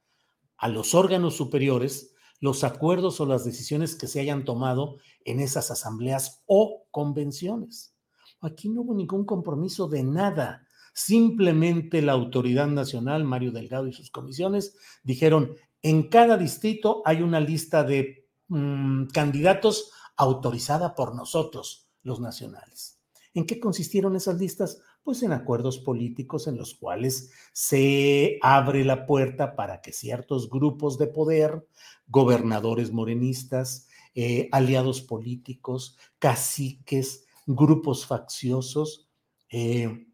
a 0.58 0.68
los 0.68 0.94
órganos 0.94 1.34
superiores 1.34 2.14
los 2.40 2.62
acuerdos 2.62 3.20
o 3.20 3.26
las 3.26 3.42
decisiones 3.42 3.94
que 3.94 4.06
se 4.06 4.20
hayan 4.20 4.44
tomado 4.44 4.98
en 5.24 5.40
esas 5.40 5.70
asambleas 5.70 6.42
o 6.44 6.86
convenciones. 6.90 7.96
Aquí 8.42 8.68
no 8.68 8.82
hubo 8.82 8.94
ningún 8.94 9.24
compromiso 9.24 9.88
de 9.88 10.02
nada. 10.02 10.66
Simplemente 10.92 12.02
la 12.02 12.12
autoridad 12.12 12.66
nacional, 12.66 13.24
Mario 13.24 13.50
Delgado 13.50 13.88
y 13.88 13.94
sus 13.94 14.10
comisiones, 14.10 14.76
dijeron, 15.02 15.56
en 15.80 16.10
cada 16.10 16.36
distrito 16.36 17.00
hay 17.06 17.22
una 17.22 17.40
lista 17.40 17.82
de 17.82 18.28
mm, 18.48 19.06
candidatos 19.06 19.90
autorizada 20.16 20.94
por 20.94 21.14
nosotros, 21.14 21.88
los 22.02 22.20
nacionales. 22.20 23.00
¿En 23.32 23.46
qué 23.46 23.58
consistieron 23.58 24.16
esas 24.16 24.38
listas? 24.38 24.80
Pues 25.04 25.22
en 25.22 25.32
acuerdos 25.32 25.78
políticos 25.78 26.46
en 26.46 26.56
los 26.56 26.74
cuales 26.74 27.30
se 27.52 28.38
abre 28.42 28.84
la 28.84 29.06
puerta 29.06 29.54
para 29.54 29.82
que 29.82 29.92
ciertos 29.92 30.48
grupos 30.48 30.98
de 30.98 31.06
poder, 31.06 31.68
gobernadores 32.08 32.90
morenistas, 32.90 33.86
eh, 34.14 34.48
aliados 34.50 35.02
políticos, 35.02 35.98
caciques, 36.18 37.26
grupos 37.46 38.06
facciosos, 38.06 39.10
eh, 39.50 40.06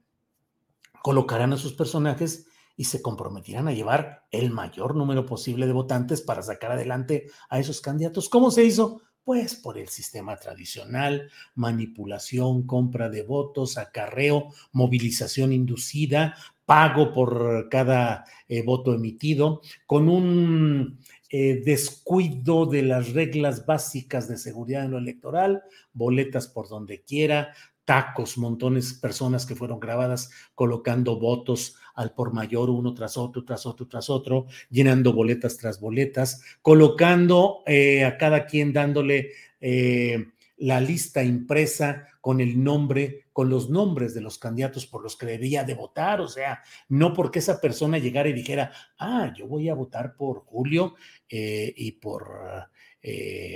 colocarán 1.02 1.52
a 1.52 1.56
sus 1.56 1.72
personajes 1.72 2.46
y 2.76 2.84
se 2.84 3.00
comprometirán 3.00 3.68
a 3.68 3.72
llevar 3.72 4.26
el 4.30 4.50
mayor 4.50 4.96
número 4.96 5.24
posible 5.26 5.66
de 5.66 5.72
votantes 5.72 6.22
para 6.22 6.42
sacar 6.42 6.72
adelante 6.72 7.30
a 7.48 7.60
esos 7.60 7.80
candidatos. 7.80 8.28
¿Cómo 8.28 8.50
se 8.50 8.64
hizo? 8.64 9.02
Pues 9.24 9.54
por 9.54 9.78
el 9.78 9.88
sistema 9.88 10.36
tradicional, 10.36 11.30
manipulación, 11.54 12.66
compra 12.66 13.10
de 13.10 13.22
votos, 13.22 13.76
acarreo, 13.76 14.48
movilización 14.72 15.52
inducida, 15.52 16.34
pago 16.64 17.12
por 17.12 17.68
cada 17.68 18.24
eh, 18.48 18.62
voto 18.62 18.94
emitido, 18.94 19.60
con 19.86 20.08
un 20.08 20.98
eh, 21.28 21.62
descuido 21.64 22.64
de 22.64 22.82
las 22.82 23.12
reglas 23.12 23.66
básicas 23.66 24.26
de 24.26 24.38
seguridad 24.38 24.84
en 24.84 24.92
lo 24.92 24.98
electoral, 24.98 25.62
boletas 25.92 26.48
por 26.48 26.68
donde 26.68 27.02
quiera, 27.02 27.52
tacos, 27.84 28.38
montones 28.38 28.94
de 28.94 29.00
personas 29.00 29.46
que 29.46 29.56
fueron 29.56 29.80
grabadas 29.80 30.30
colocando 30.54 31.18
votos 31.18 31.76
al 32.00 32.14
por 32.14 32.32
mayor 32.32 32.70
uno 32.70 32.94
tras 32.94 33.18
otro, 33.18 33.44
tras 33.44 33.66
otro, 33.66 33.86
tras 33.86 34.08
otro, 34.08 34.46
llenando 34.70 35.12
boletas 35.12 35.58
tras 35.58 35.78
boletas, 35.78 36.42
colocando 36.62 37.62
eh, 37.66 38.04
a 38.04 38.16
cada 38.16 38.46
quien 38.46 38.72
dándole 38.72 39.32
eh, 39.60 40.28
la 40.56 40.80
lista 40.80 41.22
impresa 41.22 42.06
con 42.22 42.40
el 42.40 42.62
nombre, 42.62 43.26
con 43.34 43.50
los 43.50 43.68
nombres 43.68 44.14
de 44.14 44.22
los 44.22 44.38
candidatos 44.38 44.86
por 44.86 45.02
los 45.02 45.16
que 45.16 45.26
debía 45.26 45.62
de 45.62 45.74
votar, 45.74 46.22
o 46.22 46.28
sea, 46.28 46.62
no 46.88 47.12
porque 47.12 47.40
esa 47.40 47.60
persona 47.60 47.98
llegara 47.98 48.30
y 48.30 48.34
dijera, 48.34 48.72
ah, 48.98 49.32
yo 49.36 49.46
voy 49.46 49.68
a 49.68 49.74
votar 49.74 50.16
por 50.16 50.40
Julio 50.40 50.94
eh, 51.28 51.72
y 51.76 51.92
por 51.92 52.68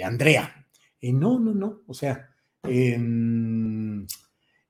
Andrea. 0.03 0.67
No, 1.01 1.39
no, 1.39 1.53
no, 1.53 1.83
o 1.87 1.93
sea, 1.93 2.31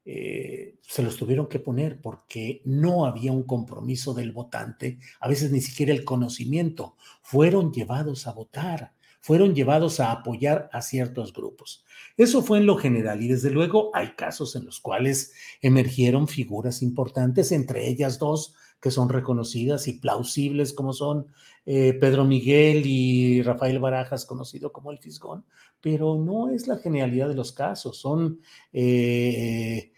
em, 0.05 0.75
se 0.83 1.03
los 1.03 1.17
tuvieron 1.17 1.49
que 1.49 1.59
poner 1.59 2.01
porque 2.01 2.63
no 2.65 3.07
había 3.07 3.33
un 3.33 3.45
compromiso 3.45 4.15
del 4.15 4.33
votante, 4.33 4.99
a 5.21 5.29
veces 5.29 5.51
ni 5.51 5.61
siquiera 5.61 5.93
el 5.93 6.05
conocimiento, 6.05 6.97
fueron 7.23 7.73
llevados 7.73 8.27
a 8.27 8.33
votar 8.33 8.93
fueron 9.25 9.55
llevados 9.55 10.01
a 10.01 10.13
apoyar 10.13 10.69
a 10.71 10.83
ciertos 10.83 11.33
grupos. 11.33 11.83
Eso 12.19 12.43
fue 12.43 12.59
en 12.59 12.67
lo 12.67 12.77
general 12.77 13.23
y 13.23 13.29
desde 13.29 13.49
luego 13.49 13.91
hay 13.95 14.09
casos 14.17 14.55
en 14.55 14.67
los 14.67 14.81
cuales 14.81 15.33
emergieron 15.63 16.29
figuras 16.29 16.83
importantes, 16.83 17.51
entre 17.51 17.89
ellas 17.89 18.19
dos 18.19 18.55
que 18.83 18.91
son 18.91 19.09
reconocidas 19.09 19.89
y 19.89 19.95
plausibles 19.95 20.75
como 20.75 20.93
son 20.93 21.29
eh, 21.65 21.95
Pedro 21.99 22.27
Miguel 22.27 22.83
y 22.85 23.41
Rafael 23.41 23.79
Barajas, 23.79 24.27
conocido 24.27 24.73
como 24.73 24.91
el 24.91 24.99
Fisgón, 24.99 25.47
pero 25.81 26.17
no 26.17 26.51
es 26.51 26.69
la 26.69 26.77
genialidad 26.77 27.29
de 27.29 27.35
los 27.35 27.53
casos, 27.53 27.97
son 27.97 28.43
eh, 28.75 29.94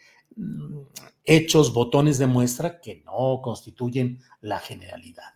hechos, 1.25 1.73
botones 1.73 2.19
de 2.19 2.27
muestra 2.27 2.81
que 2.81 3.03
no 3.05 3.41
constituyen 3.43 4.21
la 4.41 4.59
generalidad. 4.59 5.35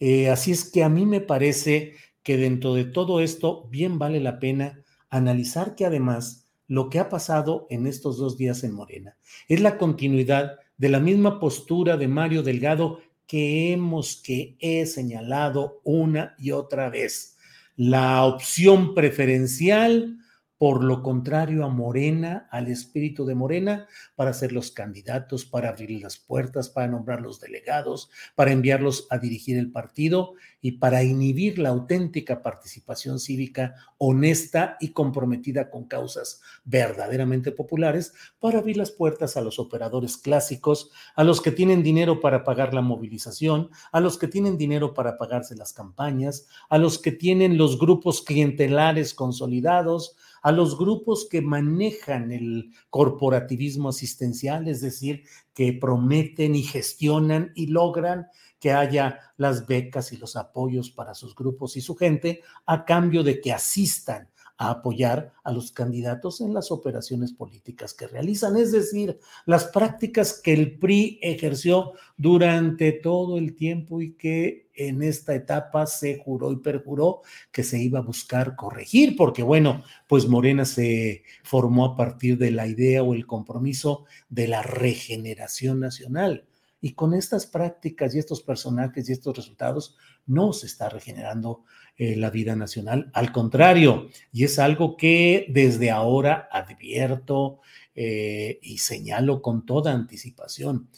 Eh, 0.00 0.30
así 0.30 0.52
es 0.52 0.70
que 0.70 0.84
a 0.84 0.88
mí 0.88 1.06
me 1.06 1.20
parece 1.20 1.94
que 2.22 2.36
dentro 2.36 2.74
de 2.74 2.84
todo 2.84 3.20
esto 3.20 3.66
bien 3.70 3.98
vale 3.98 4.20
la 4.20 4.38
pena 4.38 4.82
analizar 5.10 5.74
que 5.74 5.86
además 5.86 6.48
lo 6.66 6.90
que 6.90 6.98
ha 6.98 7.08
pasado 7.08 7.66
en 7.70 7.86
estos 7.86 8.18
dos 8.18 8.36
días 8.36 8.62
en 8.62 8.74
Morena 8.74 9.16
es 9.48 9.60
la 9.60 9.78
continuidad 9.78 10.56
de 10.76 10.88
la 10.90 11.00
misma 11.00 11.40
postura 11.40 11.96
de 11.96 12.08
Mario 12.08 12.42
Delgado 12.42 13.00
que 13.26 13.72
hemos, 13.72 14.16
que 14.16 14.56
he 14.60 14.86
señalado 14.86 15.80
una 15.84 16.34
y 16.38 16.52
otra 16.52 16.88
vez. 16.88 17.36
La 17.76 18.24
opción 18.24 18.94
preferencial 18.94 20.18
por 20.58 20.82
lo 20.82 21.04
contrario 21.04 21.64
a 21.64 21.68
Morena, 21.68 22.48
al 22.50 22.66
espíritu 22.66 23.24
de 23.24 23.36
Morena, 23.36 23.86
para 24.16 24.32
ser 24.32 24.50
los 24.50 24.72
candidatos, 24.72 25.44
para 25.44 25.68
abrir 25.68 26.02
las 26.02 26.18
puertas, 26.18 26.68
para 26.68 26.88
nombrar 26.88 27.20
los 27.20 27.40
delegados, 27.40 28.10
para 28.34 28.50
enviarlos 28.50 29.06
a 29.10 29.18
dirigir 29.18 29.56
el 29.56 29.70
partido 29.70 30.34
y 30.60 30.72
para 30.72 31.04
inhibir 31.04 31.60
la 31.60 31.68
auténtica 31.68 32.42
participación 32.42 33.20
cívica 33.20 33.76
honesta 33.98 34.76
y 34.80 34.88
comprometida 34.88 35.70
con 35.70 35.84
causas 35.84 36.40
verdaderamente 36.64 37.52
populares, 37.52 38.12
para 38.40 38.58
abrir 38.58 38.76
las 38.76 38.90
puertas 38.90 39.36
a 39.36 39.40
los 39.40 39.60
operadores 39.60 40.16
clásicos, 40.16 40.90
a 41.14 41.22
los 41.22 41.40
que 41.40 41.52
tienen 41.52 41.84
dinero 41.84 42.20
para 42.20 42.42
pagar 42.42 42.74
la 42.74 42.82
movilización, 42.82 43.70
a 43.92 44.00
los 44.00 44.18
que 44.18 44.26
tienen 44.26 44.58
dinero 44.58 44.92
para 44.92 45.16
pagarse 45.16 45.54
las 45.54 45.72
campañas, 45.72 46.48
a 46.68 46.78
los 46.78 46.98
que 46.98 47.12
tienen 47.12 47.56
los 47.56 47.78
grupos 47.78 48.22
clientelares 48.22 49.14
consolidados, 49.14 50.16
a 50.42 50.52
los 50.52 50.78
grupos 50.78 51.26
que 51.28 51.40
manejan 51.40 52.32
el 52.32 52.72
corporativismo 52.90 53.88
asistencial, 53.88 54.68
es 54.68 54.80
decir, 54.80 55.24
que 55.54 55.72
prometen 55.72 56.54
y 56.54 56.62
gestionan 56.62 57.52
y 57.54 57.66
logran 57.66 58.28
que 58.60 58.72
haya 58.72 59.20
las 59.36 59.66
becas 59.66 60.12
y 60.12 60.16
los 60.16 60.36
apoyos 60.36 60.90
para 60.90 61.14
sus 61.14 61.34
grupos 61.34 61.76
y 61.76 61.80
su 61.80 61.94
gente 61.94 62.42
a 62.66 62.84
cambio 62.84 63.22
de 63.22 63.40
que 63.40 63.52
asistan 63.52 64.28
a 64.58 64.70
apoyar 64.70 65.32
a 65.44 65.52
los 65.52 65.70
candidatos 65.70 66.40
en 66.40 66.52
las 66.52 66.72
operaciones 66.72 67.32
políticas 67.32 67.94
que 67.94 68.08
realizan, 68.08 68.56
es 68.56 68.72
decir, 68.72 69.18
las 69.46 69.66
prácticas 69.66 70.40
que 70.42 70.52
el 70.52 70.78
PRI 70.78 71.20
ejerció 71.22 71.92
durante 72.16 72.90
todo 72.92 73.38
el 73.38 73.54
tiempo 73.54 74.02
y 74.02 74.14
que 74.14 74.68
en 74.74 75.02
esta 75.02 75.34
etapa 75.34 75.86
se 75.86 76.18
juró 76.18 76.50
y 76.50 76.56
perjuró 76.56 77.22
que 77.52 77.62
se 77.62 77.80
iba 77.80 78.00
a 78.00 78.02
buscar 78.02 78.56
corregir, 78.56 79.16
porque 79.16 79.44
bueno, 79.44 79.84
pues 80.08 80.26
Morena 80.26 80.64
se 80.64 81.22
formó 81.44 81.84
a 81.84 81.96
partir 81.96 82.36
de 82.36 82.50
la 82.50 82.66
idea 82.66 83.04
o 83.04 83.14
el 83.14 83.26
compromiso 83.26 84.06
de 84.28 84.48
la 84.48 84.62
regeneración 84.62 85.78
nacional. 85.80 86.46
Y 86.80 86.94
con 86.94 87.12
estas 87.12 87.46
prácticas 87.46 88.14
y 88.14 88.20
estos 88.20 88.40
personajes 88.40 89.08
y 89.08 89.12
estos 89.12 89.36
resultados 89.36 89.96
no 90.26 90.52
se 90.52 90.66
está 90.66 90.88
regenerando 90.88 91.64
eh, 91.98 92.14
la 92.14 92.30
vida 92.30 92.54
nacional. 92.54 93.10
Al 93.12 93.32
contrario, 93.32 94.08
y 94.32 94.44
es 94.44 94.60
algo 94.60 94.96
que 94.96 95.46
desde 95.48 95.90
ahora 95.90 96.48
advierto 96.52 97.60
eh, 97.92 98.60
y 98.62 98.78
señalo 98.78 99.42
con 99.42 99.66
toda 99.66 99.92
anticipación. 99.92 100.88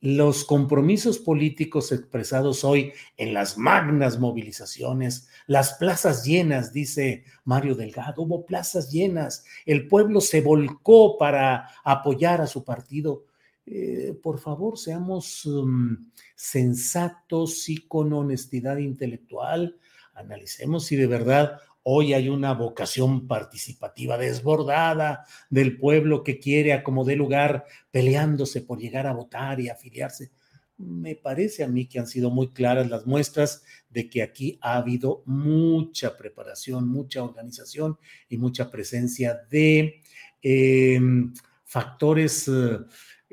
Los 0.00 0.44
compromisos 0.44 1.18
políticos 1.18 1.90
expresados 1.90 2.62
hoy 2.62 2.92
en 3.16 3.34
las 3.34 3.58
magnas 3.58 4.20
movilizaciones, 4.20 5.28
las 5.48 5.72
plazas 5.74 6.24
llenas, 6.24 6.72
dice 6.72 7.24
Mario 7.44 7.74
Delgado, 7.74 8.22
hubo 8.22 8.46
plazas 8.46 8.92
llenas, 8.92 9.44
el 9.66 9.88
pueblo 9.88 10.20
se 10.20 10.40
volcó 10.40 11.18
para 11.18 11.68
apoyar 11.82 12.40
a 12.40 12.46
su 12.46 12.62
partido. 12.62 13.24
Eh, 13.66 14.16
por 14.22 14.38
favor, 14.38 14.78
seamos 14.78 15.46
um, 15.46 15.96
sensatos 16.36 17.68
y 17.68 17.78
con 17.78 18.12
honestidad 18.12 18.76
intelectual, 18.76 19.78
analicemos 20.14 20.86
si 20.86 20.96
de 20.96 21.06
verdad 21.06 21.60
hoy 21.82 22.14
hay 22.14 22.28
una 22.28 22.54
vocación 22.54 23.28
participativa 23.28 24.16
desbordada 24.18 25.26
del 25.50 25.76
pueblo 25.76 26.24
que 26.24 26.38
quiere 26.38 26.72
a 26.72 26.82
como 26.82 27.04
dé 27.04 27.14
lugar 27.14 27.66
peleándose 27.90 28.62
por 28.62 28.78
llegar 28.78 29.06
a 29.06 29.12
votar 29.12 29.60
y 29.60 29.68
afiliarse. 29.68 30.30
Me 30.76 31.14
parece 31.14 31.62
a 31.62 31.68
mí 31.68 31.86
que 31.86 32.00
han 32.00 32.06
sido 32.06 32.30
muy 32.30 32.48
claras 32.48 32.90
las 32.90 33.06
muestras 33.06 33.62
de 33.90 34.08
que 34.08 34.22
aquí 34.22 34.58
ha 34.60 34.76
habido 34.76 35.22
mucha 35.26 36.16
preparación, 36.16 36.88
mucha 36.88 37.22
organización 37.22 37.98
y 38.28 38.38
mucha 38.38 38.70
presencia 38.70 39.40
de 39.50 40.00
em, 40.42 41.32
factores 41.64 42.48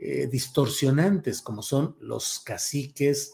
eh, 0.04 0.28
distorsionantes 0.28 1.42
como 1.42 1.62
son 1.62 1.96
los 2.00 2.40
caciques, 2.40 3.34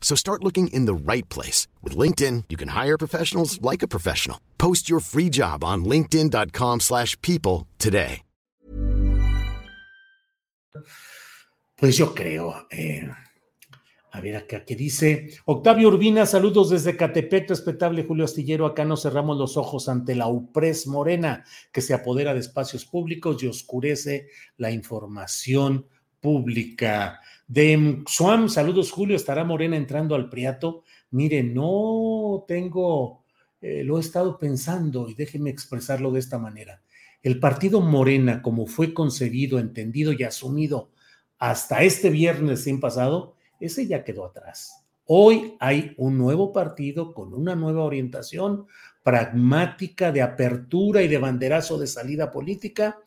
So 0.00 0.16
start 0.16 0.42
looking 0.42 0.68
in 0.68 0.86
the 0.86 1.12
right 1.12 1.28
place. 1.28 1.68
With 1.82 1.94
LinkedIn, 1.94 2.44
you 2.48 2.56
can 2.56 2.68
hire 2.68 2.96
professionals 2.96 3.60
like 3.60 3.82
a 3.82 3.88
professional. 3.88 4.40
Post 4.56 4.88
your 4.88 5.00
free 5.00 5.28
job 5.28 5.62
on 5.62 5.84
linkedin.com 5.84 6.80
slash 6.80 7.20
people 7.20 7.66
today. 7.78 8.22
Pues 11.76 11.96
yo 11.96 12.12
creo, 12.12 12.66
eh, 12.72 13.08
A 14.10 14.20
ver, 14.20 14.36
acá 14.36 14.64
que 14.64 14.74
dice 14.74 15.28
Octavio 15.44 15.88
Urbina, 15.88 16.24
saludos 16.24 16.70
desde 16.70 16.96
Catepec, 16.96 17.48
respetable 17.50 18.04
Julio 18.04 18.24
Astillero. 18.24 18.64
Acá 18.64 18.84
no 18.84 18.96
cerramos 18.96 19.36
los 19.36 19.58
ojos 19.58 19.88
ante 19.88 20.14
la 20.14 20.26
UPRES 20.28 20.86
morena 20.86 21.44
que 21.70 21.82
se 21.82 21.92
apodera 21.92 22.32
de 22.32 22.40
espacios 22.40 22.86
públicos 22.86 23.42
y 23.42 23.46
oscurece 23.46 24.28
la 24.56 24.70
información 24.70 25.86
pública. 26.20 27.20
De 27.48 28.02
Suam, 28.06 28.50
saludos 28.50 28.92
Julio, 28.92 29.16
¿estará 29.16 29.42
Morena 29.42 29.74
entrando 29.74 30.14
al 30.14 30.28
Priato? 30.28 30.82
Mire, 31.12 31.42
no 31.42 32.44
tengo, 32.46 33.24
eh, 33.62 33.82
lo 33.84 33.96
he 33.96 34.00
estado 34.02 34.38
pensando 34.38 35.08
y 35.08 35.14
déjeme 35.14 35.48
expresarlo 35.48 36.12
de 36.12 36.20
esta 36.20 36.38
manera. 36.38 36.82
el 37.22 37.40
partido 37.40 37.80
Morena, 37.80 38.42
como 38.42 38.66
fue 38.66 38.92
concebido, 38.92 39.58
entendido 39.58 40.12
y 40.12 40.24
asumido 40.24 40.90
hasta 41.38 41.82
este 41.82 42.10
viernes 42.10 42.64
sin 42.64 42.80
pasado, 42.80 43.34
ese 43.60 43.86
ya 43.86 44.04
quedó 44.04 44.26
atrás. 44.26 44.84
Hoy 45.06 45.56
hay 45.58 45.94
un 45.96 46.18
nuevo 46.18 46.52
partido 46.52 47.14
con 47.14 47.32
una 47.32 47.56
nueva 47.56 47.82
orientación 47.82 48.66
pragmática 49.02 50.12
de 50.12 50.20
apertura 50.20 51.02
y 51.02 51.08
de 51.08 51.16
banderazo 51.16 51.78
de 51.78 51.86
salida 51.86 52.30
política 52.30 52.98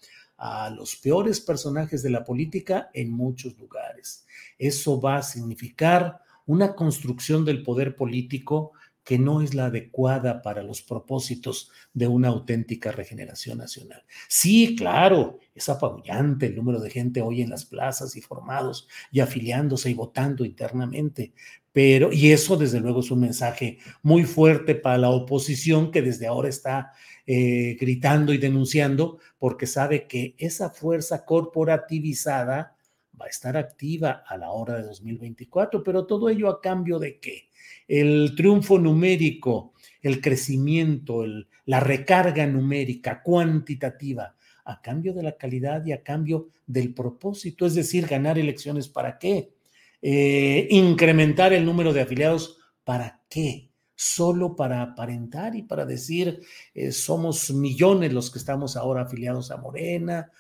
a 0.44 0.72
los 0.72 0.96
peores 0.96 1.40
personajes 1.40 2.02
de 2.02 2.10
la 2.10 2.24
política 2.24 2.90
en 2.96 3.12
muchos 3.12 3.56
lugares. 3.60 4.26
Eso 4.58 5.00
va 5.00 5.18
a 5.18 5.24
significar 5.24 6.20
una 6.48 6.74
construcción 6.74 7.46
del 7.46 7.62
poder 7.62 7.96
político 7.96 8.72
que 9.04 9.18
no 9.18 9.42
es 9.42 9.54
la 9.54 9.66
adecuada 9.66 10.42
para 10.42 10.64
los 10.64 10.82
propósitos 10.82 11.72
de 11.94 12.08
una 12.08 12.28
auténtica 12.28 12.92
regeneración 12.92 13.58
nacional. 13.58 14.04
Sí, 14.28 14.76
claro, 14.76 15.40
es 15.56 15.70
apabullante 15.70 16.46
el 16.46 16.56
número 16.56 16.80
de 16.80 16.90
gente 16.90 17.22
hoy 17.22 17.42
en 17.42 17.50
las 17.50 17.66
plazas 17.66 18.16
y 18.16 18.22
formados 18.22 18.88
y 19.12 19.20
afiliándose 19.20 19.90
y 19.90 19.94
votando 19.94 20.46
internamente, 20.46 21.34
pero, 21.74 22.12
y 22.12 22.32
eso 22.32 22.58
desde 22.58 22.80
luego 22.80 23.00
es 23.00 23.12
un 23.12 23.22
mensaje 23.22 23.80
muy 24.04 24.24
fuerte 24.24 24.76
para 24.76 24.98
la 24.98 25.10
oposición 25.10 25.92
que 25.92 26.02
desde 26.02 26.28
ahora 26.28 26.50
está 26.50 26.92
eh, 27.26 27.78
gritando 27.80 28.34
y 28.34 28.38
denunciando 28.38 29.20
porque 29.40 29.68
sabe 29.68 30.08
que 30.08 30.36
esa 30.38 30.70
fuerza 30.70 31.24
corporativizada 31.24 32.76
va 33.20 33.26
a 33.26 33.30
estar 33.30 33.56
activa 33.56 34.24
a 34.28 34.38
la 34.38 34.52
hora 34.52 34.78
de 34.78 34.84
2024, 34.84 35.84
pero 35.84 36.06
todo 36.06 36.28
ello 36.30 36.50
a 36.50 36.60
cambio 36.60 37.00
de 37.00 37.20
qué? 37.20 37.51
El 37.88 38.34
triunfo 38.36 38.80
numérico, 38.80 39.74
el 40.02 40.22
crecimiento, 40.22 41.26
la 41.66 41.80
recarga 41.80 42.46
numérica, 42.48 43.22
cuantitativa, 43.22 44.36
a 44.66 44.82
cambio 44.82 45.14
de 45.14 45.24
la 45.24 45.38
calidad 45.38 45.86
y 45.86 45.92
a 45.92 46.04
cambio 46.04 46.50
del 46.66 46.94
propósito, 46.94 47.66
es 47.66 47.76
decir, 47.76 48.08
ganar 48.08 48.38
elecciones 48.38 48.88
para 48.88 49.18
qué? 49.18 49.54
Eh, 50.02 50.68
incrementar 50.72 51.54
el 51.54 51.66
número 51.66 51.94
de 51.94 52.02
afiliados 52.02 52.58
para 52.84 53.22
qué? 53.30 53.70
Solo 53.96 54.56
para 54.56 54.82
aparentar 54.82 55.56
y 55.56 55.62
para 55.62 55.86
decir 55.86 56.42
eh, 56.74 56.92
somos 56.92 57.52
millones 57.52 58.12
los 58.12 58.32
que 58.32 58.40
estamos 58.40 58.76
ahora 58.76 59.04
afiliados 59.04 59.52
a 59.52 59.58
Morena, 59.58 60.32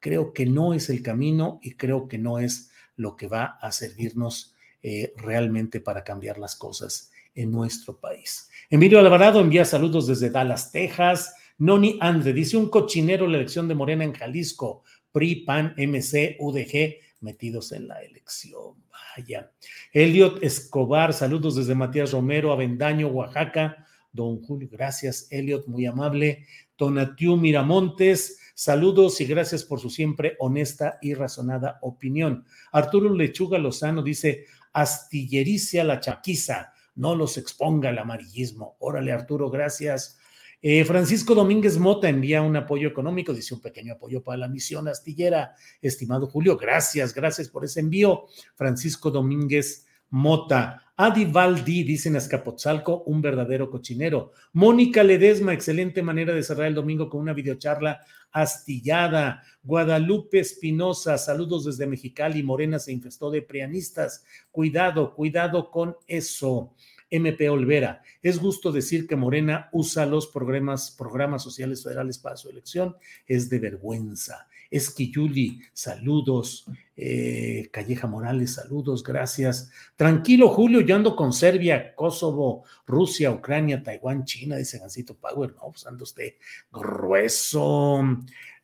creo 0.00 0.32
que 0.32 0.46
no 0.46 0.72
es 0.72 0.88
el 0.88 1.02
camino 1.02 1.60
y 1.62 1.72
creo 1.72 2.08
que 2.08 2.18
no 2.18 2.38
es 2.38 2.70
lo 2.96 3.16
que 3.16 3.28
va 3.28 3.58
a 3.60 3.70
servirnos 3.72 4.51
eh, 4.82 5.12
realmente 5.16 5.80
para 5.80 6.02
cambiar 6.02 6.38
las 6.38 6.56
cosas 6.56 7.10
en 7.34 7.50
nuestro 7.50 7.98
país. 7.98 8.50
Emilio 8.68 8.98
Alvarado 8.98 9.40
envía 9.40 9.64
saludos 9.64 10.06
desde 10.06 10.30
Dallas, 10.30 10.72
Texas. 10.72 11.34
Noni 11.58 11.98
Andre 12.00 12.32
dice 12.32 12.56
un 12.56 12.68
cochinero 12.68 13.26
la 13.26 13.38
elección 13.38 13.68
de 13.68 13.74
Morena 13.74 14.04
en 14.04 14.12
Jalisco. 14.12 14.82
PRI, 15.12 15.44
PAN, 15.44 15.74
MC, 15.76 16.36
UDG 16.40 16.96
metidos 17.20 17.72
en 17.72 17.88
la 17.88 18.02
elección. 18.02 18.74
Vaya. 19.16 19.52
Elliot 19.92 20.42
Escobar, 20.42 21.12
saludos 21.12 21.56
desde 21.56 21.74
Matías 21.74 22.12
Romero, 22.12 22.52
Avendaño, 22.52 23.08
Oaxaca. 23.08 23.86
Don 24.12 24.42
Julio, 24.42 24.68
gracias, 24.70 25.28
Elliot, 25.30 25.66
muy 25.68 25.86
amable. 25.86 26.46
Tonatiu 26.76 27.36
Miramontes, 27.36 28.38
Saludos 28.54 29.20
y 29.20 29.24
gracias 29.24 29.64
por 29.64 29.80
su 29.80 29.88
siempre 29.88 30.36
honesta 30.38 30.98
y 31.00 31.14
razonada 31.14 31.78
opinión. 31.82 32.44
Arturo 32.70 33.12
Lechuga 33.14 33.58
Lozano 33.58 34.02
dice, 34.02 34.44
astillericia 34.72 35.84
la 35.84 36.00
chaquiza, 36.00 36.72
no 36.94 37.14
los 37.14 37.38
exponga 37.38 37.90
el 37.90 37.98
amarillismo. 37.98 38.76
Órale, 38.80 39.12
Arturo, 39.12 39.50
gracias. 39.50 40.18
Eh, 40.64 40.84
Francisco 40.84 41.34
Domínguez 41.34 41.76
Mota 41.78 42.08
envía 42.08 42.40
un 42.40 42.56
apoyo 42.56 42.88
económico, 42.88 43.34
dice 43.34 43.54
un 43.54 43.60
pequeño 43.60 43.94
apoyo 43.94 44.22
para 44.22 44.38
la 44.38 44.48
misión 44.48 44.86
astillera. 44.86 45.56
Estimado 45.80 46.28
Julio, 46.28 46.56
gracias, 46.56 47.12
gracias 47.12 47.48
por 47.48 47.64
ese 47.64 47.80
envío. 47.80 48.26
Francisco 48.54 49.10
Domínguez 49.10 49.86
Mota. 50.12 50.92
Adi 50.94 51.24
Valdi, 51.24 51.84
dice 51.84 52.10
en 52.10 52.16
Azcapotzalco, 52.16 53.02
un 53.06 53.22
verdadero 53.22 53.70
cochinero. 53.70 54.32
Mónica 54.52 55.02
Ledesma, 55.02 55.54
excelente 55.54 56.02
manera 56.02 56.34
de 56.34 56.42
cerrar 56.42 56.66
el 56.66 56.74
domingo 56.74 57.08
con 57.08 57.22
una 57.22 57.32
videocharla 57.32 58.02
astillada. 58.30 59.42
Guadalupe 59.62 60.38
Espinosa, 60.38 61.16
saludos 61.16 61.64
desde 61.64 61.86
Mexicali. 61.86 62.42
Morena 62.42 62.78
se 62.78 62.92
infestó 62.92 63.30
de 63.30 63.40
prianistas. 63.40 64.24
Cuidado, 64.50 65.14
cuidado 65.14 65.70
con 65.70 65.96
eso. 66.06 66.74
MP 67.08 67.48
Olvera, 67.48 68.02
es 68.22 68.38
justo 68.38 68.72
decir 68.72 69.06
que 69.06 69.16
Morena 69.16 69.68
usa 69.72 70.06
los 70.06 70.26
programas, 70.28 70.90
programas 70.90 71.42
sociales 71.42 71.82
federales 71.82 72.18
para 72.18 72.36
su 72.36 72.50
elección. 72.50 72.96
Es 73.26 73.48
de 73.48 73.58
vergüenza. 73.58 74.46
Esquiyuli, 74.72 75.60
saludos. 75.74 76.64
Eh, 76.96 77.68
Calleja 77.70 78.06
Morales, 78.06 78.54
saludos, 78.54 79.02
gracias. 79.02 79.70
Tranquilo, 79.96 80.48
Julio, 80.48 80.80
yo 80.80 80.96
ando 80.96 81.14
con 81.14 81.32
Serbia, 81.32 81.94
Kosovo, 81.94 82.64
Rusia, 82.86 83.30
Ucrania, 83.30 83.82
Taiwán, 83.82 84.24
China, 84.24 84.56
dice 84.56 84.78
Gancito 84.78 85.14
Power. 85.14 85.54
No, 85.54 85.70
pues 85.70 85.86
anda 85.86 86.02
usted 86.02 86.34
grueso. 86.70 88.00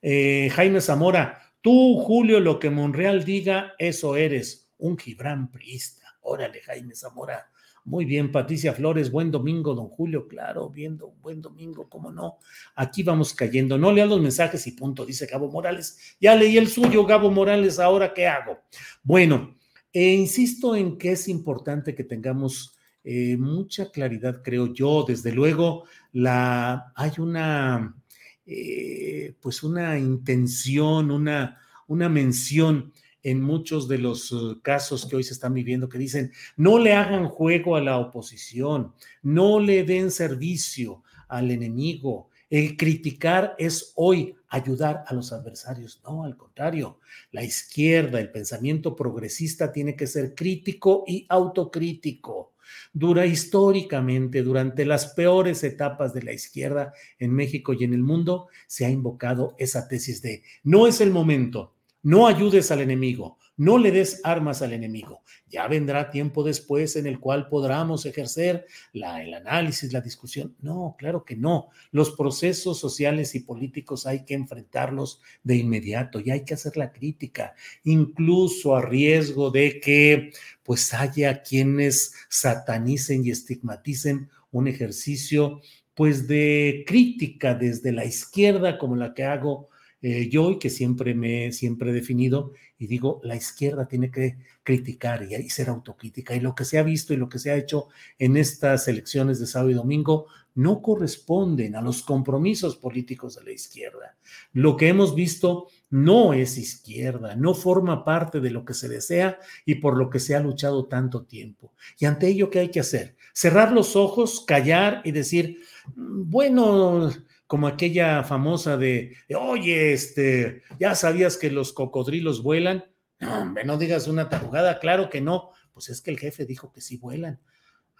Eh, 0.01 0.51
Jaime 0.55 0.81
Zamora, 0.81 1.43
tú, 1.61 1.99
Julio, 2.01 2.41
lo 2.41 2.59
que 2.59 2.71
Monreal 2.71 3.25
diga, 3.25 3.75
eso 3.79 4.17
eres, 4.17 4.71
un 4.79 4.97
Gibran 4.97 5.51
priista. 5.51 6.07
Órale, 6.23 6.63
Jaime 6.63 6.95
Zamora. 6.95 7.51
Muy 7.89 8.05
bien, 8.05 8.31
Patricia 8.31 8.75
Flores, 8.75 9.11
buen 9.11 9.31
domingo, 9.31 9.75
don 9.75 9.89
Julio, 9.89 10.29
claro, 10.29 10.69
viendo, 10.69 11.15
buen 11.23 11.41
domingo, 11.41 11.89
cómo 11.89 12.13
no. 12.13 12.37
Aquí 12.75 13.03
vamos 13.03 13.33
cayendo. 13.33 13.79
No 13.79 13.91
lea 13.91 14.05
los 14.05 14.21
mensajes 14.21 14.67
y 14.67 14.73
punto, 14.73 15.07
dice 15.07 15.25
Gabo 15.25 15.51
Morales. 15.51 15.97
Ya 16.21 16.37
leí 16.37 16.59
el 16.59 16.69
suyo, 16.69 17.07
Gabo 17.07 17.31
Morales, 17.31 17.79
ahora 17.79 18.13
qué 18.13 18.27
hago. 18.27 18.59
Bueno, 19.03 19.57
e 19.91 20.13
insisto 20.13 20.77
en 20.77 20.99
que 20.99 21.13
es 21.13 21.29
importante 21.29 21.95
que 21.95 22.05
tengamos 22.05 22.77
eh, 23.05 23.39
mucha 23.39 23.91
claridad, 23.91 24.43
creo 24.45 24.71
yo. 24.71 25.07
Desde 25.09 25.33
luego, 25.33 25.85
la, 26.13 26.93
hay 26.95 27.13
una, 27.17 27.97
eh, 28.45 29.35
pues 29.41 29.63
una 29.63 29.99
intención, 29.99 31.11
una, 31.11 31.59
una 31.87 32.11
mención 32.11 32.93
en 33.23 33.43
muchos 33.43 33.89
de 33.89 33.99
los 33.99 34.33
uh, 34.33 34.61
casos 34.63 35.07
que 35.07 35.17
hoy 35.17 35.23
se 35.23 35.35
están 35.35 35.55
viviendo 35.55 35.89
que 35.89 35.99
dicen, 35.99 36.33
no 36.57 36.79
le 36.79 36.95
hagan 36.95 37.29
juego 37.29 37.77
a 37.77 37.81
la 37.81 37.99
oposición, 37.99 38.95
no 39.23 39.61
le 39.61 39.85
den 39.85 40.11
servicio 40.11 41.03
al 41.29 41.51
enemigo. 41.51 42.31
El 42.51 42.77
criticar 42.77 43.55
es 43.59 43.93
hoy 43.97 44.35
ayudar 44.49 45.05
a 45.07 45.15
los 45.15 45.33
adversarios. 45.33 46.01
No, 46.05 46.25
al 46.25 46.37
contrario, 46.37 46.99
la 47.31 47.45
izquierda, 47.45 48.21
el 48.21 48.31
pensamiento 48.31 48.97
progresista 48.97 49.71
tiene 49.71 49.95
que 49.95 50.07
ser 50.07 50.35
crítico 50.35 51.05
y 51.07 51.27
autocrítico. 51.29 52.55
Dura 52.93 53.27
históricamente, 53.27 54.43
durante 54.43 54.85
las 54.85 55.09
peores 55.15 55.65
etapas 55.65 56.13
de 56.13 56.23
la 56.23 56.33
izquierda 56.33 56.93
en 57.19 57.33
México 57.33 57.73
y 57.73 57.85
en 57.85 57.95
el 57.95 58.03
mundo, 58.03 58.49
se 58.67 58.85
ha 58.87 58.91
invocado 58.91 59.55
esa 59.59 59.89
tesis 59.89 60.23
de 60.23 60.43
no 60.63 60.87
es 60.87 61.01
el 61.01 61.11
momento, 61.11 61.75
no 62.03 62.27
ayudes 62.27 62.71
al 62.71 62.81
enemigo, 62.81 63.39
no 63.57 63.77
le 63.77 63.91
des 63.91 64.21
armas 64.23 64.63
al 64.63 64.73
enemigo. 64.73 65.23
Ya 65.49 65.67
vendrá 65.67 66.11
tiempo 66.11 66.45
después 66.45 66.95
en 66.97 67.07
el 67.07 67.19
cual 67.19 67.49
podamos 67.49 68.07
ejercer 68.07 68.67
el 68.93 69.03
análisis, 69.03 69.93
la 69.93 70.01
discusión. 70.01 70.55
No, 70.61 70.95
claro 70.97 71.25
que 71.25 71.37
no. 71.37 71.71
Los 71.91 72.13
procesos 72.13 72.79
sociales 72.79 73.35
y 73.35 73.41
políticos 73.41 74.07
hay 74.07 74.25
que 74.25 74.35
enfrentarlos 74.35 75.21
de 75.43 75.57
inmediato 75.57 76.21
y 76.21 76.31
hay 76.31 76.45
que 76.45 76.55
hacer 76.55 76.77
la 76.77 76.93
crítica, 76.93 77.55
incluso 77.83 78.77
a 78.77 78.83
riesgo 78.83 79.51
de 79.51 79.81
que 79.81 80.33
pues 80.63 80.95
haya 80.95 81.43
quienes 81.43 82.15
satanicen 82.29 83.25
y 83.25 83.31
estigmaticen 83.31 84.31
un 84.53 84.69
ejercicio 84.69 85.61
pues 85.95 86.29
de 86.29 86.85
crítica 86.87 87.55
desde 87.55 87.91
la 87.91 88.05
izquierda 88.05 88.79
como 88.79 88.95
la 88.95 89.15
que 89.15 89.25
hago 89.25 89.69
eh, 90.01 90.29
yo 90.29 90.59
que 90.59 90.71
siempre 90.71 91.15
me 91.15 91.53
siempre 91.53 91.91
he 91.91 91.93
definido 91.93 92.53
y 92.79 92.87
digo, 92.87 93.21
la 93.25 93.35
izquierda 93.37 93.89
tiene 93.89 94.11
que 94.11 94.39
criticar 94.63 95.27
y, 95.29 95.35
y, 95.35 95.51
ser 95.51 95.69
autocrítica. 95.69 96.37
Y 96.37 96.41
lo 96.41 96.55
que 96.55 96.65
se 96.65 96.79
ha 96.79 96.83
visto 96.83 97.13
y 97.13 97.17
lo 97.17 97.29
que 97.29 97.39
se 97.39 97.51
ha 97.51 97.57
hecho 97.57 97.89
en 98.19 98.37
estas 98.37 98.87
elecciones 98.87 99.41
de 99.41 99.47
sábado 99.47 99.71
y 99.71 99.75
domingo 99.75 100.27
no 100.59 100.83
corresponden 100.83 101.77
a 101.77 101.83
los 101.83 102.03
compromisos 102.03 102.77
políticos 102.77 103.37
de 103.37 103.45
la 103.45 103.53
izquierda. 103.53 104.17
Lo 104.53 104.77
que 104.77 104.89
hemos 104.89 105.15
visto 105.15 105.69
no 105.89 106.33
es 106.33 106.59
izquierda, 106.59 107.37
no 107.37 107.55
forma 107.55 108.05
parte 108.05 108.41
de 108.41 108.51
lo 108.51 108.65
que 108.65 108.75
se 108.75 108.89
desea 108.89 109.39
y 109.65 109.77
por 109.77 109.97
lo 109.97 110.11
que 110.11 110.19
se 110.19 110.35
ha 110.35 110.41
luchado 110.41 110.87
tanto 110.87 111.23
tiempo. 111.23 111.73
Y 112.01 112.07
ante 112.07 112.27
ello, 112.27 112.51
¿qué 112.51 112.59
hay 112.59 112.71
que 112.71 112.81
hacer? 112.81 113.17
Cerrar 113.33 113.71
los 113.71 113.95
ojos, 113.95 114.45
callar 114.45 115.01
y 115.05 115.13
decir, 115.13 115.61
mm, 115.95 116.29
bueno, 116.29 117.13
como 117.49 117.67
aquella 117.67 118.23
famosa 118.25 118.77
de, 118.77 119.17
oye, 119.35 119.95
este, 119.95 120.63
ya 120.79 120.95
sabías 120.95 121.39
que 121.39 121.51
los 121.51 121.73
cocodrilos 121.73 122.43
vuelan. 122.43 122.85
No, 123.21 123.41
hombre, 123.41 123.65
no 123.65 123.79
digas 123.79 124.07
una 124.07 124.29
tarugada, 124.29 124.79
claro 124.79 125.09
que 125.09 125.23
no. 125.23 125.51
Pues 125.73 125.89
es 125.89 126.03
que 126.03 126.11
el 126.11 126.19
jefe 126.19 126.45
dijo 126.45 126.71
que 126.71 126.83
sí 126.83 126.99
vuelan. 126.99 127.41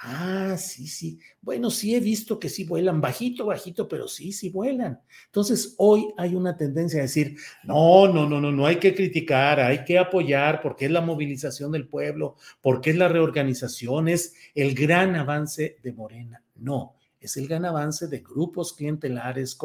Ah, 0.01 0.57
sí, 0.59 0.87
sí. 0.87 1.19
Bueno, 1.41 1.71
sí 1.71 1.95
he 1.95 2.01
visto 2.01 2.39
que 2.39 2.51
sí 2.51 2.65
vuelan, 2.65 3.01
bajito, 3.01 3.47
bajito, 3.47 3.89
pero 3.89 4.07
sí, 4.07 4.33
sí 4.33 4.51
vuelan. 4.51 5.01
Entonces, 5.25 5.75
hoy 5.79 6.13
hay 6.19 6.35
una 6.35 6.55
tendencia 6.55 7.01
a 7.01 7.03
decir, 7.03 7.37
no, 7.65 8.07
no, 8.07 8.29
no, 8.29 8.43
no, 8.43 8.53
no 8.53 8.67
hay 8.67 8.77
que 8.77 8.95
criticar, 8.95 9.61
hay 9.61 9.83
que 9.83 9.99
apoyar 9.99 10.61
porque 10.61 10.85
es 10.85 10.91
la 10.91 11.01
movilización 11.01 11.73
del 11.73 11.89
pueblo, 11.89 12.37
porque 12.61 12.91
es 12.91 12.97
la 12.97 13.09
reorganización, 13.09 14.09
es 14.09 14.35
el 14.55 14.75
gran 14.75 15.17
avance 15.17 15.79
de 15.83 15.93
Morena. 15.95 16.45
No, 16.55 16.98
es 17.21 17.37
el 17.37 17.49
gran 17.49 17.65
avance 17.65 18.07
de 18.07 18.21
grupos 18.21 18.73
clientelares, 18.73 19.59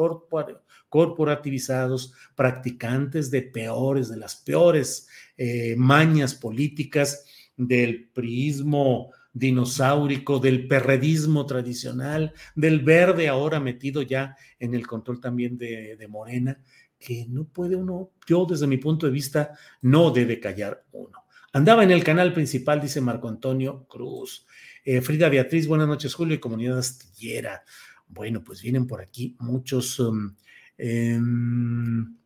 corporativizados, 0.88 2.12
practicantes 2.34 3.30
de 3.30 3.42
peores, 3.42 4.08
de 4.08 4.16
las 4.16 4.36
peores 4.36 5.08
eh, 5.36 5.74
mañas 5.76 6.34
políticas 6.34 7.24
del 7.56 8.08
priismo 8.08 9.12
dinosaurico, 9.32 10.38
del 10.38 10.66
perredismo 10.68 11.44
tradicional, 11.44 12.32
del 12.54 12.80
verde 12.80 13.28
ahora 13.28 13.60
metido 13.60 14.02
ya 14.02 14.36
en 14.58 14.74
el 14.74 14.86
control 14.86 15.20
también 15.20 15.58
de, 15.58 16.06
Morena, 16.08 16.58
que 16.98 17.26
no 17.28 17.44
puede 17.44 17.76
uno, 17.76 18.12
yo 18.26 18.46
desde 18.48 18.66
mi 18.66 18.78
punto 18.78 19.06
de 19.06 19.12
vista, 19.12 19.58
no 19.82 20.10
debe 20.10 20.40
callar 20.40 20.84
uno. 20.92 21.24
Andaba 21.52 21.84
en 21.84 21.90
el 21.90 22.02
canal 22.02 22.32
principal, 22.32 22.80
dice 22.80 23.00
Marco 23.00 23.28
Antonio 23.28 23.86
Cruz. 23.86 24.46
Eh, 24.84 25.00
Frida 25.00 25.30
Beatriz, 25.30 25.66
buenas 25.66 25.88
noches, 25.88 26.14
Julio 26.14 26.34
y 26.34 26.40
comunidad 26.40 26.78
astillera. 26.78 27.64
Bueno, 28.06 28.44
pues 28.44 28.60
vienen 28.60 28.86
por 28.86 29.00
aquí 29.00 29.34
muchos. 29.38 29.98
Um, 29.98 30.34
em, 30.76 32.16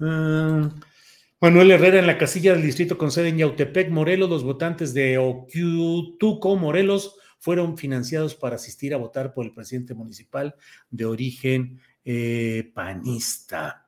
ah, 0.00 0.70
Manuel 1.40 1.70
Herrera 1.70 2.00
en 2.00 2.06
la 2.08 2.18
casilla 2.18 2.52
del 2.52 2.62
distrito 2.62 2.98
con 2.98 3.12
sede 3.12 3.28
en 3.28 3.38
Yautepec, 3.38 3.90
Morelos. 3.90 4.28
Los 4.28 4.42
votantes 4.42 4.92
de 4.92 5.18
Ocutuco, 5.18 6.56
Morelos, 6.56 7.16
fueron 7.38 7.78
financiados 7.78 8.34
para 8.34 8.56
asistir 8.56 8.92
a 8.92 8.96
votar 8.96 9.32
por 9.32 9.44
el 9.44 9.52
presidente 9.52 9.94
municipal 9.94 10.56
de 10.90 11.04
origen 11.04 11.80
eh, 12.04 12.72
panista. 12.74 13.83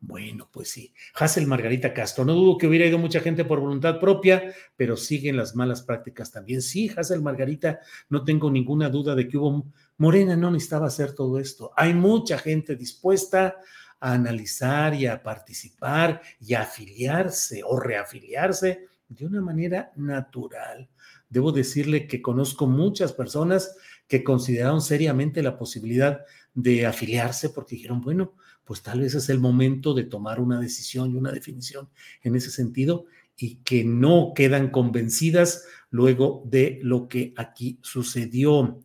Bueno, 0.00 0.48
pues 0.52 0.70
sí. 0.70 0.94
Hazel 1.14 1.46
Margarita 1.46 1.94
Castro. 1.94 2.24
No 2.24 2.34
dudo 2.34 2.58
que 2.58 2.66
hubiera 2.66 2.86
ido 2.86 2.98
mucha 2.98 3.20
gente 3.20 3.44
por 3.44 3.60
voluntad 3.60 3.98
propia, 3.98 4.54
pero 4.76 4.96
siguen 4.96 5.36
las 5.36 5.56
malas 5.56 5.82
prácticas 5.82 6.30
también. 6.30 6.62
Sí, 6.62 6.90
Hazel 6.94 7.22
Margarita, 7.22 7.80
no 8.08 8.22
tengo 8.22 8.50
ninguna 8.50 8.88
duda 8.88 9.14
de 9.14 9.26
que 9.26 9.38
hubo. 9.38 9.66
Morena 9.98 10.36
no 10.36 10.50
necesitaba 10.50 10.88
hacer 10.88 11.14
todo 11.14 11.38
esto. 11.38 11.72
Hay 11.76 11.94
mucha 11.94 12.38
gente 12.38 12.76
dispuesta 12.76 13.56
a 13.98 14.12
analizar 14.12 14.94
y 14.94 15.06
a 15.06 15.22
participar 15.22 16.20
y 16.38 16.54
afiliarse 16.54 17.62
o 17.64 17.80
reafiliarse 17.80 18.88
de 19.08 19.26
una 19.26 19.40
manera 19.40 19.92
natural. 19.96 20.88
Debo 21.28 21.52
decirle 21.52 22.06
que 22.06 22.20
conozco 22.22 22.66
muchas 22.66 23.12
personas 23.12 23.76
que 24.06 24.22
consideraron 24.22 24.80
seriamente 24.80 25.42
la 25.42 25.56
posibilidad 25.56 26.20
de 26.54 26.86
afiliarse 26.86 27.50
porque 27.50 27.76
dijeron, 27.76 28.00
bueno, 28.00 28.34
pues 28.66 28.82
tal 28.82 29.00
vez 29.00 29.14
es 29.14 29.28
el 29.28 29.38
momento 29.38 29.94
de 29.94 30.04
tomar 30.04 30.40
una 30.40 30.60
decisión 30.60 31.12
y 31.12 31.16
una 31.16 31.30
definición 31.30 31.88
en 32.22 32.34
ese 32.34 32.50
sentido 32.50 33.06
y 33.38 33.56
que 33.56 33.84
no 33.84 34.32
quedan 34.34 34.70
convencidas 34.70 35.64
luego 35.90 36.42
de 36.46 36.80
lo 36.82 37.08
que 37.08 37.32
aquí 37.36 37.78
sucedió. 37.80 38.80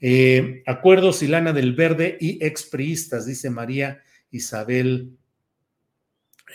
Eh, 0.00 0.62
acuerdos 0.66 1.16
Silana 1.16 1.52
del 1.52 1.74
Verde 1.74 2.18
y 2.20 2.44
expriistas, 2.44 3.24
dice 3.24 3.48
María 3.48 4.02
Isabel 4.30 5.16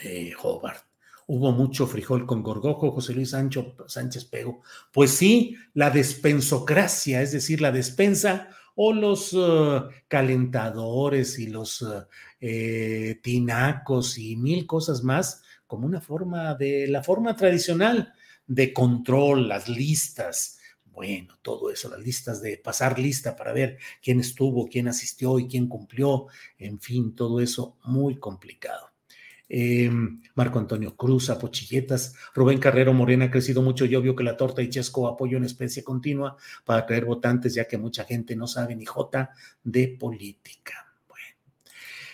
eh, 0.02 0.32
Hobart. 0.40 0.84
Hubo 1.26 1.50
mucho 1.52 1.86
frijol 1.86 2.26
con 2.26 2.42
gorgojo, 2.42 2.92
José 2.92 3.12
Luis 3.12 3.30
Sancho, 3.30 3.74
Sánchez 3.86 4.24
Pego. 4.26 4.62
Pues 4.92 5.10
sí, 5.10 5.56
la 5.74 5.90
despensocracia, 5.90 7.22
es 7.22 7.32
decir, 7.32 7.60
la 7.60 7.72
despensa 7.72 8.48
o 8.80 8.92
los 8.92 9.32
eh, 9.36 9.80
calentadores 10.06 11.40
y 11.40 11.48
los 11.48 11.84
eh, 12.40 13.18
tinacos 13.24 14.18
y 14.18 14.36
mil 14.36 14.66
cosas 14.66 15.02
más, 15.02 15.42
como 15.66 15.84
una 15.84 16.00
forma 16.00 16.54
de 16.54 16.86
la 16.86 17.02
forma 17.02 17.34
tradicional 17.34 18.12
de 18.46 18.72
control, 18.72 19.48
las 19.48 19.68
listas, 19.68 20.60
bueno, 20.84 21.34
todo 21.42 21.72
eso, 21.72 21.88
las 21.88 21.98
listas 21.98 22.40
de 22.40 22.56
pasar 22.56 23.00
lista 23.00 23.34
para 23.34 23.52
ver 23.52 23.78
quién 24.00 24.20
estuvo, 24.20 24.68
quién 24.68 24.86
asistió 24.86 25.40
y 25.40 25.48
quién 25.48 25.66
cumplió, 25.66 26.28
en 26.56 26.78
fin, 26.78 27.16
todo 27.16 27.40
eso 27.40 27.78
muy 27.82 28.20
complicado. 28.20 28.92
Em, 29.48 30.20
Marco 30.34 30.58
Antonio 30.58 30.96
Cruz, 30.96 31.30
Apochilletas, 31.30 32.14
Rubén 32.34 32.58
Carrero 32.58 32.92
Morena 32.92 33.26
ha 33.26 33.30
crecido 33.30 33.62
mucho 33.62 33.84
y 33.86 33.96
obvio 33.96 34.14
que 34.14 34.24
la 34.24 34.36
torta 34.36 34.62
y 34.62 34.68
Chesco 34.68 35.08
apoyo 35.08 35.38
en 35.38 35.44
especie 35.44 35.82
continua 35.82 36.36
para 36.64 36.84
traer 36.84 37.04
votantes, 37.04 37.54
ya 37.54 37.66
que 37.66 37.78
mucha 37.78 38.04
gente 38.04 38.36
no 38.36 38.46
sabe 38.46 38.76
ni 38.76 38.84
jota 38.84 39.30
de 39.64 39.88
política. 39.88 40.88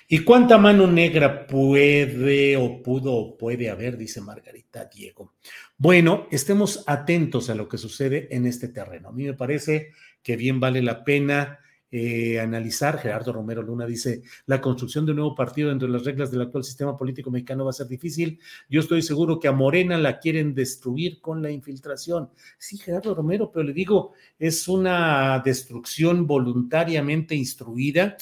¿Y 0.06 0.18
cuánta 0.20 0.58
mano 0.58 0.86
negra 0.86 1.46
puede 1.46 2.56
o 2.58 2.82
pudo 2.82 3.14
o 3.14 3.38
puede 3.38 3.70
haber? 3.70 3.96
Dice 3.96 4.20
Margarita 4.20 4.84
Diego. 4.84 5.32
Bueno, 5.78 6.28
estemos 6.30 6.84
atentos 6.86 7.48
a 7.48 7.54
lo 7.54 7.66
que 7.68 7.78
sucede 7.78 8.28
en 8.30 8.46
este 8.46 8.68
terreno. 8.68 9.08
A 9.08 9.12
mí 9.12 9.24
me 9.24 9.34
parece 9.34 9.92
que 10.22 10.36
bien 10.36 10.60
vale 10.60 10.82
la 10.82 11.04
pena 11.04 11.58
eh, 11.90 12.40
analizar. 12.40 12.98
Gerardo 12.98 13.32
Romero 13.32 13.62
Luna 13.62 13.86
dice, 13.86 14.22
la 14.46 14.60
construcción 14.60 15.06
de 15.06 15.12
un 15.12 15.18
nuevo 15.18 15.34
partido 15.34 15.68
dentro 15.68 15.86
de 15.86 15.92
las 15.92 16.04
reglas 16.04 16.30
del 16.30 16.42
actual 16.42 16.64
sistema 16.64 16.96
político 16.96 17.30
mexicano 17.30 17.64
va 17.64 17.70
a 17.70 17.74
ser 17.74 17.86
difícil. 17.86 18.40
Yo 18.68 18.80
estoy 18.80 19.00
seguro 19.02 19.38
que 19.38 19.48
a 19.48 19.52
Morena 19.52 19.96
la 19.96 20.18
quieren 20.18 20.54
destruir 20.54 21.20
con 21.20 21.42
la 21.42 21.50
infiltración. 21.50 22.30
Sí, 22.58 22.78
Gerardo 22.78 23.14
Romero, 23.14 23.50
pero 23.52 23.64
le 23.64 23.72
digo, 23.72 24.12
es 24.38 24.66
una 24.66 25.40
destrucción 25.44 26.26
voluntariamente 26.26 27.34
instruida 27.34 28.16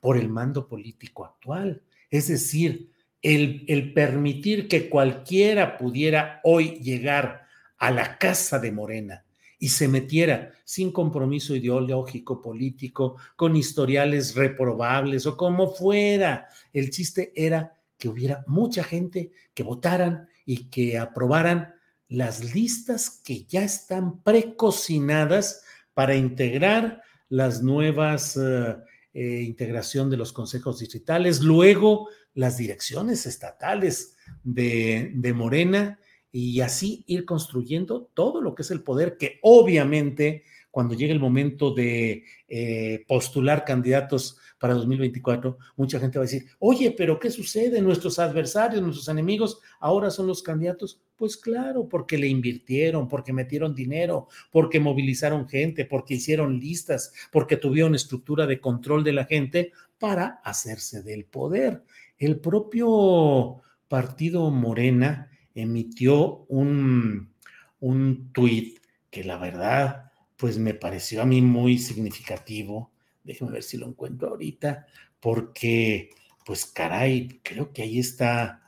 por 0.00 0.16
el 0.16 0.28
mando 0.28 0.66
político 0.66 1.24
actual. 1.24 1.82
Es 2.10 2.28
decir, 2.28 2.90
el, 3.20 3.64
el, 3.68 3.92
permitir 3.92 4.68
que 4.68 4.88
cualquiera 4.88 5.76
pudiera 5.76 6.40
hoy 6.44 6.80
llegar 6.80 7.46
a 7.76 7.90
la 7.90 8.18
casa 8.18 8.58
de 8.58 8.72
Morena 8.72 9.21
y 9.62 9.68
se 9.68 9.86
metiera 9.86 10.50
sin 10.64 10.90
compromiso 10.90 11.54
ideológico, 11.54 12.42
político, 12.42 13.18
con 13.36 13.54
historiales 13.54 14.34
reprobables 14.34 15.24
o 15.24 15.36
como 15.36 15.70
fuera. 15.72 16.48
El 16.72 16.90
chiste 16.90 17.32
era 17.36 17.72
que 17.96 18.08
hubiera 18.08 18.42
mucha 18.48 18.82
gente 18.82 19.30
que 19.54 19.62
votaran 19.62 20.26
y 20.44 20.68
que 20.68 20.98
aprobaran 20.98 21.76
las 22.08 22.52
listas 22.52 23.22
que 23.24 23.44
ya 23.44 23.62
están 23.62 24.20
precocinadas 24.24 25.62
para 25.94 26.16
integrar 26.16 27.00
las 27.28 27.62
nuevas 27.62 28.36
eh, 28.36 28.76
eh, 29.14 29.42
integración 29.42 30.10
de 30.10 30.16
los 30.16 30.32
consejos 30.32 30.80
distritales, 30.80 31.40
luego 31.40 32.08
las 32.34 32.56
direcciones 32.56 33.26
estatales 33.26 34.16
de, 34.42 35.12
de 35.14 35.32
Morena 35.32 36.00
y 36.32 36.60
así 36.62 37.04
ir 37.06 37.26
construyendo 37.26 38.10
todo 38.14 38.40
lo 38.40 38.54
que 38.54 38.62
es 38.62 38.70
el 38.70 38.82
poder 38.82 39.18
que 39.18 39.38
obviamente 39.42 40.44
cuando 40.72 40.94
llegue 40.94 41.12
el 41.12 41.20
momento 41.20 41.74
de 41.74 42.24
eh, 42.48 43.04
postular 43.06 43.62
candidatos 43.62 44.38
para 44.58 44.72
2024, 44.72 45.58
mucha 45.76 46.00
gente 46.00 46.18
va 46.18 46.24
a 46.24 46.26
decir, 46.26 46.46
oye, 46.60 46.94
pero 46.96 47.20
¿qué 47.20 47.30
sucede? 47.30 47.82
Nuestros 47.82 48.18
adversarios, 48.18 48.82
nuestros 48.82 49.06
enemigos, 49.08 49.60
ahora 49.80 50.10
son 50.10 50.26
los 50.26 50.42
candidatos. 50.42 51.02
Pues 51.14 51.36
claro, 51.36 51.86
porque 51.90 52.16
le 52.16 52.26
invirtieron, 52.26 53.06
porque 53.06 53.34
metieron 53.34 53.74
dinero, 53.74 54.28
porque 54.50 54.80
movilizaron 54.80 55.46
gente, 55.46 55.84
porque 55.84 56.14
hicieron 56.14 56.58
listas, 56.58 57.12
porque 57.30 57.58
tuvieron 57.58 57.94
estructura 57.94 58.46
de 58.46 58.58
control 58.58 59.04
de 59.04 59.12
la 59.12 59.26
gente 59.26 59.72
para 59.98 60.40
hacerse 60.42 61.02
del 61.02 61.26
poder. 61.26 61.82
El 62.16 62.40
propio 62.40 63.60
partido 63.88 64.50
Morena 64.50 65.31
emitió 65.54 66.44
un, 66.48 67.32
un 67.80 68.32
tuit 68.32 68.78
que 69.10 69.24
la 69.24 69.36
verdad 69.38 70.12
pues 70.42 70.58
me 70.58 70.74
pareció 70.74 71.22
a 71.22 71.24
mí 71.24 71.40
muy 71.40 71.78
significativo. 71.78 72.90
Déjenme 73.22 73.52
ver 73.52 73.62
si 73.62 73.76
lo 73.76 73.86
encuentro 73.86 74.30
ahorita, 74.30 74.88
porque, 75.20 76.10
pues 76.44 76.66
caray, 76.66 77.40
creo 77.44 77.72
que 77.72 77.82
ahí 77.82 78.00
está, 78.00 78.60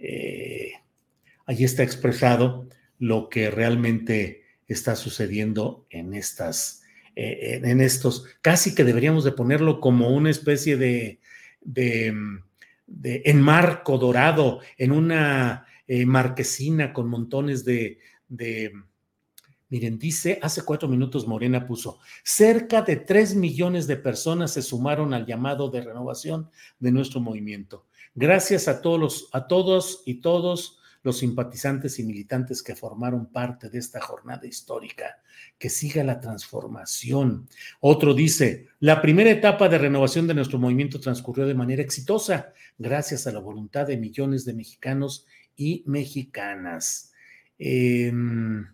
eh, 0.00 0.72
ahí 1.46 1.62
está 1.62 1.84
expresado 1.84 2.66
lo 2.98 3.28
que 3.28 3.52
realmente 3.52 4.42
está 4.66 4.96
sucediendo 4.96 5.86
en 5.90 6.12
estas, 6.12 6.82
eh, 7.14 7.60
en 7.62 7.80
estos, 7.80 8.26
casi 8.40 8.74
que 8.74 8.82
deberíamos 8.82 9.22
de 9.22 9.30
ponerlo 9.30 9.78
como 9.78 10.08
una 10.08 10.30
especie 10.30 10.76
de, 10.76 11.20
de, 11.60 12.12
de 12.88 13.22
enmarco 13.26 13.96
dorado 13.96 14.58
en 14.76 14.90
una 14.90 15.66
eh, 15.86 16.06
marquesina 16.06 16.92
con 16.92 17.08
montones 17.08 17.64
de, 17.64 17.98
Miren, 19.72 19.98
dice, 19.98 20.38
hace 20.42 20.64
cuatro 20.64 20.86
minutos 20.86 21.26
Morena 21.26 21.66
puso, 21.66 21.98
cerca 22.22 22.82
de 22.82 22.96
tres 22.96 23.34
millones 23.34 23.86
de 23.86 23.96
personas 23.96 24.52
se 24.52 24.60
sumaron 24.60 25.14
al 25.14 25.24
llamado 25.24 25.70
de 25.70 25.80
renovación 25.80 26.50
de 26.78 26.92
nuestro 26.92 27.20
movimiento. 27.20 27.86
Gracias 28.14 28.68
a 28.68 28.82
todos, 28.82 29.30
a 29.32 29.46
todos 29.46 30.02
y 30.04 30.20
todos 30.20 30.78
los 31.02 31.18
simpatizantes 31.18 31.98
y 31.98 32.04
militantes 32.04 32.62
que 32.62 32.76
formaron 32.76 33.26
parte 33.26 33.70
de 33.70 33.78
esta 33.78 34.00
jornada 34.00 34.46
histórica. 34.46 35.18
Que 35.58 35.70
siga 35.70 36.04
la 36.04 36.20
transformación. 36.20 37.48
Otro 37.80 38.14
dice, 38.14 38.68
la 38.78 39.00
primera 39.00 39.30
etapa 39.30 39.68
de 39.68 39.78
renovación 39.78 40.26
de 40.26 40.34
nuestro 40.34 40.58
movimiento 40.58 41.00
transcurrió 41.00 41.46
de 41.46 41.54
manera 41.54 41.82
exitosa, 41.82 42.52
gracias 42.78 43.26
a 43.26 43.32
la 43.32 43.40
voluntad 43.40 43.86
de 43.86 43.96
millones 43.96 44.44
de 44.44 44.54
mexicanos 44.54 45.26
y 45.56 45.84
mexicanas. 45.86 47.12
Em, 47.58 48.66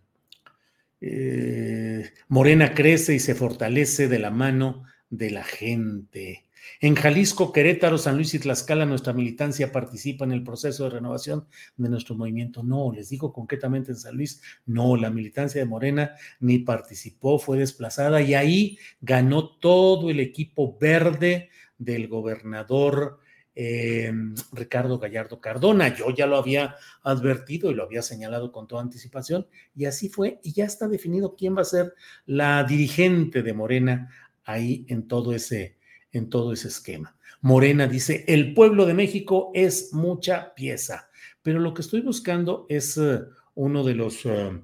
eh, 1.00 2.10
Morena 2.28 2.74
crece 2.74 3.14
y 3.14 3.20
se 3.20 3.34
fortalece 3.34 4.08
de 4.08 4.18
la 4.18 4.30
mano 4.30 4.84
de 5.10 5.30
la 5.30 5.44
gente. 5.44 6.44
En 6.80 6.94
Jalisco, 6.94 7.52
Querétaro, 7.52 7.98
San 7.98 8.16
Luis 8.16 8.34
y 8.34 8.38
Tlaxcala, 8.38 8.86
nuestra 8.86 9.12
militancia 9.12 9.72
participa 9.72 10.24
en 10.24 10.32
el 10.32 10.44
proceso 10.44 10.84
de 10.84 10.90
renovación 10.90 11.46
de 11.76 11.88
nuestro 11.88 12.14
movimiento. 12.14 12.62
No, 12.62 12.92
les 12.92 13.08
digo 13.08 13.32
concretamente 13.32 13.90
en 13.90 13.96
San 13.96 14.16
Luis, 14.16 14.42
no, 14.66 14.96
la 14.96 15.10
militancia 15.10 15.60
de 15.60 15.66
Morena 15.66 16.12
ni 16.40 16.58
participó, 16.60 17.38
fue 17.38 17.58
desplazada 17.58 18.22
y 18.22 18.34
ahí 18.34 18.78
ganó 19.00 19.56
todo 19.58 20.10
el 20.10 20.20
equipo 20.20 20.76
verde 20.78 21.50
del 21.78 22.06
gobernador 22.08 23.20
eh, 23.60 24.12
Ricardo 24.52 25.00
Gallardo 25.00 25.40
Cardona. 25.40 25.92
Yo 25.92 26.10
ya 26.10 26.28
lo 26.28 26.36
había 26.36 26.76
advertido 27.02 27.72
y 27.72 27.74
lo 27.74 27.82
había 27.82 28.02
señalado 28.02 28.52
con 28.52 28.68
toda 28.68 28.82
anticipación 28.82 29.48
y 29.74 29.86
así 29.86 30.08
fue 30.08 30.38
y 30.44 30.52
ya 30.52 30.64
está 30.64 30.86
definido 30.86 31.34
quién 31.34 31.56
va 31.56 31.62
a 31.62 31.64
ser 31.64 31.92
la 32.24 32.62
dirigente 32.62 33.42
de 33.42 33.52
Morena 33.52 34.14
ahí 34.44 34.86
en 34.88 35.08
todo 35.08 35.34
ese 35.34 35.76
en 36.12 36.30
todo 36.30 36.52
ese 36.52 36.68
esquema. 36.68 37.16
Morena 37.40 37.88
dice, 37.88 38.24
el 38.28 38.54
pueblo 38.54 38.86
de 38.86 38.94
México 38.94 39.50
es 39.54 39.92
mucha 39.92 40.54
pieza, 40.54 41.10
pero 41.42 41.58
lo 41.58 41.74
que 41.74 41.82
estoy 41.82 42.00
buscando 42.00 42.64
es 42.68 42.96
eh, 42.96 43.22
uno 43.54 43.82
de 43.82 43.94
los, 43.94 44.24
eh, 44.24 44.62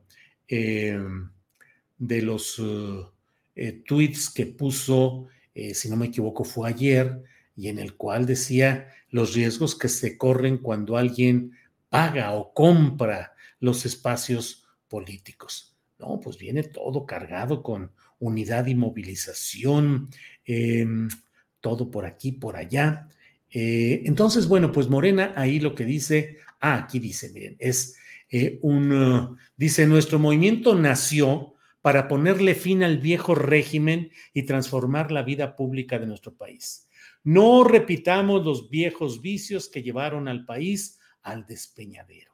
em, 0.49 1.31
de 1.99 2.23
los 2.23 2.63
eh, 3.57 3.83
tweets 3.87 4.31
que 4.31 4.47
puso, 4.47 5.27
si 5.53 5.89
no 5.89 5.97
me 5.97 6.07
equivoco, 6.07 6.43
fue 6.43 6.69
ayer, 6.69 7.23
y 7.57 7.69
en 7.69 7.79
el 7.79 7.97
cual 7.97 8.27
decía 8.27 8.89
los 9.09 9.35
riesgos 9.35 9.77
que 9.77 9.89
se 9.89 10.19
corren 10.19 10.59
cuando 10.59 10.97
alguien 10.97 11.53
paga 11.89 12.33
o 12.33 12.53
compra 12.53 13.35
los 13.61 13.87
espacios 13.87 14.67
políticos. 14.89 15.77
No, 15.99 16.21
pues 16.21 16.37
viene 16.39 16.65
todo 16.65 17.07
cargado 17.07 17.63
con 17.63 17.93
unidad 18.19 18.67
y 18.67 18.75
movilización, 18.75 20.09
em, 20.45 21.09
todo 21.61 21.91
por 21.91 22.05
aquí, 22.05 22.33
por 22.33 22.57
allá. 22.57 23.09
Eh, 23.51 24.03
entonces, 24.05 24.49
bueno, 24.49 24.73
pues 24.73 24.89
Morena 24.89 25.33
ahí 25.37 25.61
lo 25.61 25.75
que 25.75 25.85
dice, 25.85 26.39
ah, 26.61 26.77
aquí 26.77 26.99
dice, 26.99 27.31
miren, 27.33 27.57
es 27.59 27.97
eh, 28.31 28.59
un, 28.63 28.93
uh, 28.93 29.37
dice, 29.57 29.87
nuestro 29.87 30.19
movimiento 30.19 30.75
nació 30.75 31.55
para 31.81 32.09
ponerle 32.09 32.55
fin 32.55 32.83
al 32.83 32.99
viejo 32.99 33.35
régimen 33.35 34.11
y 34.33 34.43
transformar 34.43 35.13
la 35.13 35.23
vida 35.23 35.55
pública 35.55 35.99
de 35.99 36.07
nuestro 36.07 36.35
país. 36.35 36.84
No 37.25 37.65
repitamos 37.65 38.45
los 38.45 38.69
viejos 38.69 39.23
vicios 39.23 39.71
que 39.71 39.83
llevaron 39.83 40.29
al 40.29 40.45
país 40.45 41.01
al 41.23 41.47
despeñadero. 41.47 42.33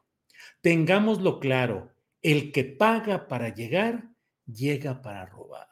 Tengámoslo 0.61 1.39
claro, 1.39 1.93
el 2.23 2.51
que 2.51 2.65
paga 2.65 3.29
para 3.29 3.55
llegar, 3.55 4.11
llega 4.47 5.01
para 5.01 5.27
robar. 5.27 5.69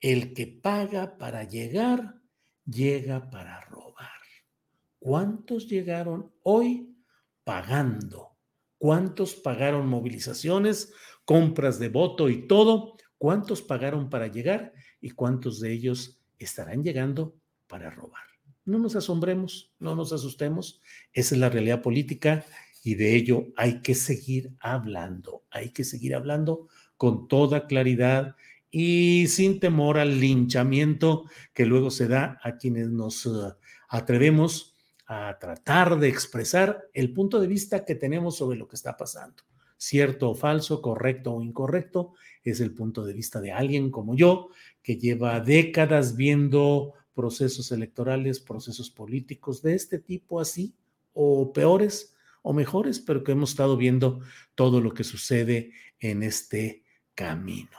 El 0.00 0.34
que 0.34 0.46
paga 0.46 1.16
para 1.16 1.44
llegar, 1.44 2.20
llega 2.66 3.30
para 3.30 3.62
robar. 3.62 4.10
¿Cuántos 4.98 5.66
llegaron 5.66 6.30
hoy 6.42 6.94
pagando? 7.42 8.36
¿Cuántos 8.76 9.34
pagaron 9.34 9.88
movilizaciones, 9.88 10.92
compras 11.24 11.78
de 11.78 11.88
voto 11.88 12.28
y 12.28 12.46
todo? 12.46 12.96
¿Cuántos 13.16 13.62
pagaron 13.62 14.10
para 14.10 14.26
llegar 14.26 14.74
y 15.00 15.10
cuántos 15.10 15.58
de 15.60 15.72
ellos 15.72 16.20
estarán 16.38 16.84
llegando 16.84 17.41
para 17.72 17.88
robar? 17.88 18.24
No 18.66 18.78
nos 18.78 18.96
asombremos, 18.96 19.72
no 19.78 19.96
nos 19.96 20.12
asustemos. 20.12 20.82
Esa 21.14 21.34
es 21.34 21.40
la 21.40 21.48
realidad 21.48 21.80
política 21.80 22.44
y 22.84 22.96
de 22.96 23.16
ello 23.16 23.46
hay 23.56 23.80
que 23.80 23.94
seguir 23.94 24.52
hablando, 24.60 25.44
hay 25.50 25.70
que 25.70 25.82
seguir 25.82 26.14
hablando 26.14 26.68
con 26.98 27.28
toda 27.28 27.66
claridad 27.66 28.36
y 28.70 29.26
sin 29.28 29.58
temor 29.58 29.96
al 29.96 30.20
linchamiento 30.20 31.24
que 31.54 31.64
luego 31.64 31.90
se 31.90 32.08
da 32.08 32.38
a 32.42 32.58
quienes 32.58 32.90
nos 32.90 33.24
uh, 33.24 33.54
atrevemos 33.88 34.76
a 35.06 35.38
tratar 35.40 35.98
de 35.98 36.08
expresar 36.08 36.90
el 36.92 37.14
punto 37.14 37.40
de 37.40 37.46
vista 37.46 37.86
que 37.86 37.94
tenemos 37.94 38.36
sobre 38.36 38.58
lo 38.58 38.68
que 38.68 38.76
está 38.76 38.98
pasando. 38.98 39.44
Cierto 39.78 40.30
o 40.30 40.34
falso, 40.34 40.82
correcto 40.82 41.32
o 41.32 41.42
incorrecto, 41.42 42.12
es 42.44 42.60
el 42.60 42.74
punto 42.74 43.02
de 43.02 43.14
vista 43.14 43.40
de 43.40 43.50
alguien 43.50 43.90
como 43.90 44.14
yo, 44.14 44.50
que 44.82 44.96
lleva 44.96 45.40
décadas 45.40 46.16
viendo 46.16 46.94
procesos 47.14 47.72
electorales, 47.72 48.40
procesos 48.40 48.90
políticos 48.90 49.62
de 49.62 49.74
este 49.74 49.98
tipo 49.98 50.40
así, 50.40 50.74
o 51.12 51.52
peores 51.52 52.14
o 52.42 52.52
mejores, 52.52 53.00
pero 53.00 53.22
que 53.22 53.32
hemos 53.32 53.50
estado 53.50 53.76
viendo 53.76 54.20
todo 54.54 54.80
lo 54.80 54.94
que 54.94 55.04
sucede 55.04 55.72
en 56.00 56.22
este 56.22 56.82
camino. 57.14 57.78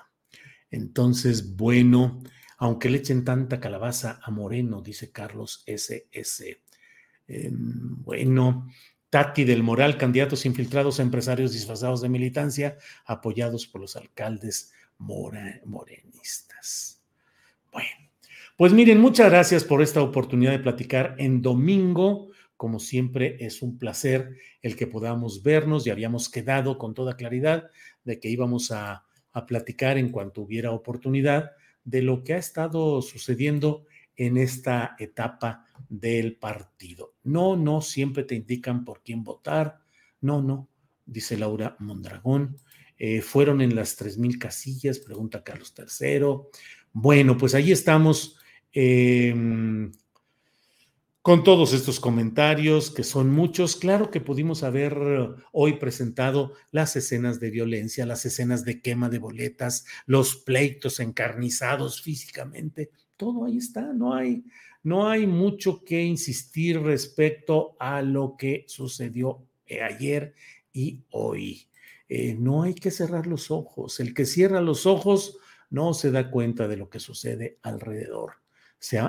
Entonces, 0.71 1.55
bueno, 1.55 2.21
aunque 2.57 2.89
le 2.89 2.99
echen 2.99 3.25
tanta 3.25 3.59
calabaza 3.59 4.19
a 4.23 4.31
Moreno, 4.31 4.81
dice 4.81 5.11
Carlos 5.11 5.63
SS. 5.65 6.61
Em, 7.27 8.03
bueno, 8.03 8.69
Tati 9.09 9.43
del 9.43 9.63
Moral, 9.63 9.97
candidatos 9.97 10.45
infiltrados 10.45 10.99
a 10.99 11.03
empresarios 11.03 11.53
disfrazados 11.53 12.01
de 12.01 12.09
militancia, 12.09 12.77
apoyados 13.05 13.67
por 13.67 13.81
los 13.81 13.95
alcaldes 13.95 14.71
morenistas. 14.97 17.01
Bueno, 17.71 18.02
pues 18.57 18.73
miren, 18.73 18.99
muchas 18.99 19.29
gracias 19.29 19.63
por 19.63 19.81
esta 19.81 20.01
oportunidad 20.01 20.51
de 20.51 20.59
platicar 20.59 21.15
en 21.17 21.41
domingo. 21.41 22.29
Como 22.57 22.79
siempre, 22.79 23.37
es 23.39 23.61
un 23.61 23.77
placer 23.77 24.37
el 24.61 24.75
que 24.75 24.87
podamos 24.87 25.43
vernos 25.43 25.85
y 25.85 25.89
habíamos 25.89 26.29
quedado 26.29 26.77
con 26.77 26.93
toda 26.93 27.15
claridad 27.15 27.69
de 28.03 28.19
que 28.19 28.29
íbamos 28.29 28.71
a 28.71 29.05
platicar 29.47 29.97
en 29.97 30.09
cuanto 30.09 30.41
hubiera 30.41 30.71
oportunidad 30.71 31.51
de 31.83 32.01
lo 32.01 32.23
que 32.23 32.33
ha 32.33 32.37
estado 32.37 33.01
sucediendo 33.01 33.85
en 34.15 34.37
esta 34.37 34.95
etapa 34.99 35.65
del 35.89 36.35
partido. 36.35 37.15
No, 37.23 37.55
no, 37.55 37.81
siempre 37.81 38.23
te 38.23 38.35
indican 38.35 38.85
por 38.85 39.01
quién 39.01 39.23
votar. 39.23 39.79
No, 40.21 40.41
no, 40.41 40.69
dice 41.05 41.37
Laura 41.37 41.75
Mondragón. 41.79 42.57
Eh, 42.97 43.21
fueron 43.21 43.61
en 43.61 43.75
las 43.75 43.99
3.000 43.99 44.37
casillas, 44.37 44.99
pregunta 44.99 45.43
Carlos 45.43 45.73
III. 45.77 46.21
Bueno, 46.91 47.37
pues 47.37 47.55
ahí 47.55 47.71
estamos. 47.71 48.37
Em, 48.73 49.91
con 51.21 51.43
todos 51.45 51.71
estos 51.73 52.01
comentarios, 52.01 52.91
que 52.91 53.03
son 53.03 53.29
muchos, 53.29 53.77
claro 53.77 54.11
que 54.11 54.19
pudimos 54.19 54.61
haber 54.63 54.97
hoy 55.53 55.73
presentado 55.77 56.53
las 56.71 56.95
escenas 56.97 57.39
de 57.39 57.49
violencia, 57.49 58.05
las 58.05 58.25
escenas 58.25 58.65
de 58.65 58.81
quema 58.81 59.09
de 59.09 59.19
boletas, 59.19 59.85
los 60.05 60.35
pleitos 60.35 60.99
encarnizados 60.99 62.01
físicamente, 62.01 62.91
todo 63.15 63.45
ahí 63.45 63.57
está, 63.57 63.93
no 63.93 64.13
hay, 64.13 64.43
no 64.81 65.07
hay 65.07 65.25
mucho 65.25 65.85
que 65.85 66.03
insistir 66.03 66.81
respecto 66.81 67.77
a 67.79 68.01
lo 68.01 68.35
que 68.35 68.65
sucedió 68.67 69.47
eh, 69.65 69.81
ayer 69.81 70.33
y 70.73 71.05
hoy. 71.11 71.69
Eh, 72.09 72.35
no 72.37 72.63
hay 72.63 72.73
que 72.73 72.91
cerrar 72.91 73.27
los 73.27 73.49
ojos, 73.49 74.01
el 74.01 74.13
que 74.13 74.25
cierra 74.25 74.59
los 74.59 74.85
ojos 74.85 75.37
no 75.69 75.93
se 75.93 76.11
da 76.11 76.29
cuenta 76.29 76.67
de 76.67 76.75
lo 76.75 76.89
que 76.89 76.99
sucede 76.99 77.59
alrededor. 77.61 78.42
Se 78.83 78.99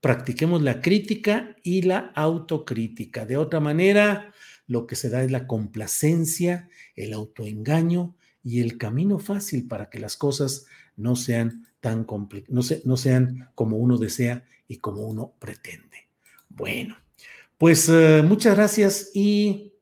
practiquemos 0.00 0.62
la 0.62 0.80
crítica 0.80 1.54
y 1.62 1.82
la 1.82 2.12
autocrítica. 2.14 3.26
De 3.26 3.36
otra 3.36 3.60
manera, 3.60 4.32
lo 4.66 4.86
que 4.86 4.96
se 4.96 5.10
da 5.10 5.22
es 5.22 5.30
la 5.30 5.46
complacencia, 5.46 6.70
el 6.96 7.12
autoengaño 7.12 8.16
y 8.42 8.62
el 8.62 8.78
camino 8.78 9.18
fácil 9.18 9.68
para 9.68 9.90
que 9.90 9.98
las 9.98 10.16
cosas 10.16 10.64
no 10.96 11.14
sean 11.14 11.66
tan 11.80 12.06
no, 12.48 12.62
no 12.86 12.96
sean 12.96 13.50
como 13.54 13.76
uno 13.76 13.98
desea 13.98 14.46
y 14.66 14.78
como 14.78 15.02
uno 15.02 15.34
pretende. 15.38 16.08
Bueno, 16.48 16.96
pues 17.58 17.90
eh, 17.90 18.22
muchas 18.26 18.56
gracias 18.56 19.10
y 19.12 19.74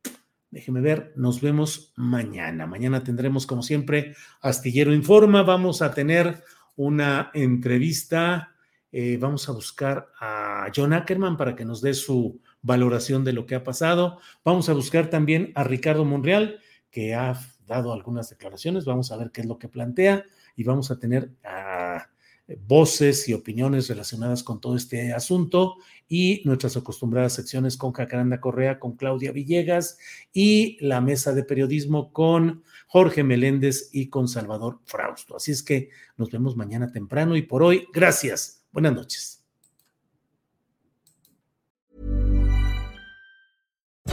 déjeme 0.51 0.81
ver, 0.81 1.13
nos 1.15 1.41
vemos 1.41 1.93
mañana. 1.95 2.67
Mañana 2.67 3.05
tendremos, 3.05 3.47
como 3.47 3.63
siempre, 3.63 4.17
Astillero 4.41 4.93
Informa. 4.93 5.45
Vamos 5.45 5.83
a 5.83 5.95
tener 5.95 6.43
una 6.75 7.31
entrevista 7.33 8.49
eh, 8.93 9.17
vamos 9.19 9.49
a 9.49 9.53
buscar 9.53 10.09
a 10.21 10.71
John 10.75 10.93
Ackerman 10.93 11.37
para 11.37 11.57
que 11.57 11.65
nos 11.65 11.81
dé 11.81 11.95
su 11.95 12.41
valoración 12.61 13.25
de 13.25 13.33
lo 13.33 13.47
que 13.47 13.55
ha 13.55 13.65
pasado. 13.65 14.19
Vamos 14.45 14.69
a 14.69 14.75
buscar 14.75 15.09
también 15.09 15.51
a 15.55 15.65
Ricardo 15.65 16.05
Monreal, 16.05 16.61
que 16.91 17.15
ha 17.15 17.41
dado 17.67 17.93
algunas 17.93 18.29
declaraciones. 18.29 18.85
Vamos 18.85 19.11
a 19.11 19.17
ver 19.17 19.31
qué 19.31 19.41
es 19.41 19.47
lo 19.47 19.59
que 19.59 19.69
plantea 19.69 20.25
y 20.57 20.65
vamos 20.65 20.91
a 20.91 20.99
tener 20.99 21.33
a 21.43 22.07
voces 22.67 23.29
y 23.29 23.35
opiniones 23.35 23.89
relacionadas 23.89 24.43
con 24.43 24.61
todo 24.61 24.77
este 24.77 25.13
asunto 25.13 25.77
y 26.09 26.43
nuestras 26.45 26.77
acostumbradas 26.77 27.33
secciones 27.33 27.77
con 27.77 27.93
Jacaranda 27.93 28.41
Correa, 28.41 28.79
con 28.79 28.97
Claudia 28.97 29.33
Villegas 29.33 29.99
y 30.33 30.77
la 30.85 31.01
mesa 31.01 31.33
de 31.33 31.45
periodismo 31.45 32.13
con 32.13 32.63
Jorge 32.89 33.25
Meléndez 33.25 33.89
y 33.93 34.09
con 34.09 34.29
Salvador 34.29 34.81
Frausto. 34.85 35.37
Así 35.37 35.53
es 35.53 35.63
que 35.63 35.91
nos 36.17 36.31
vemos 36.31 36.57
mañana 36.57 36.93
temprano 36.93 37.37
y 37.37 37.43
por 37.43 37.63
hoy, 37.63 37.87
gracias. 37.93 38.62
Buenas 38.73 38.95
noches. 38.95 39.42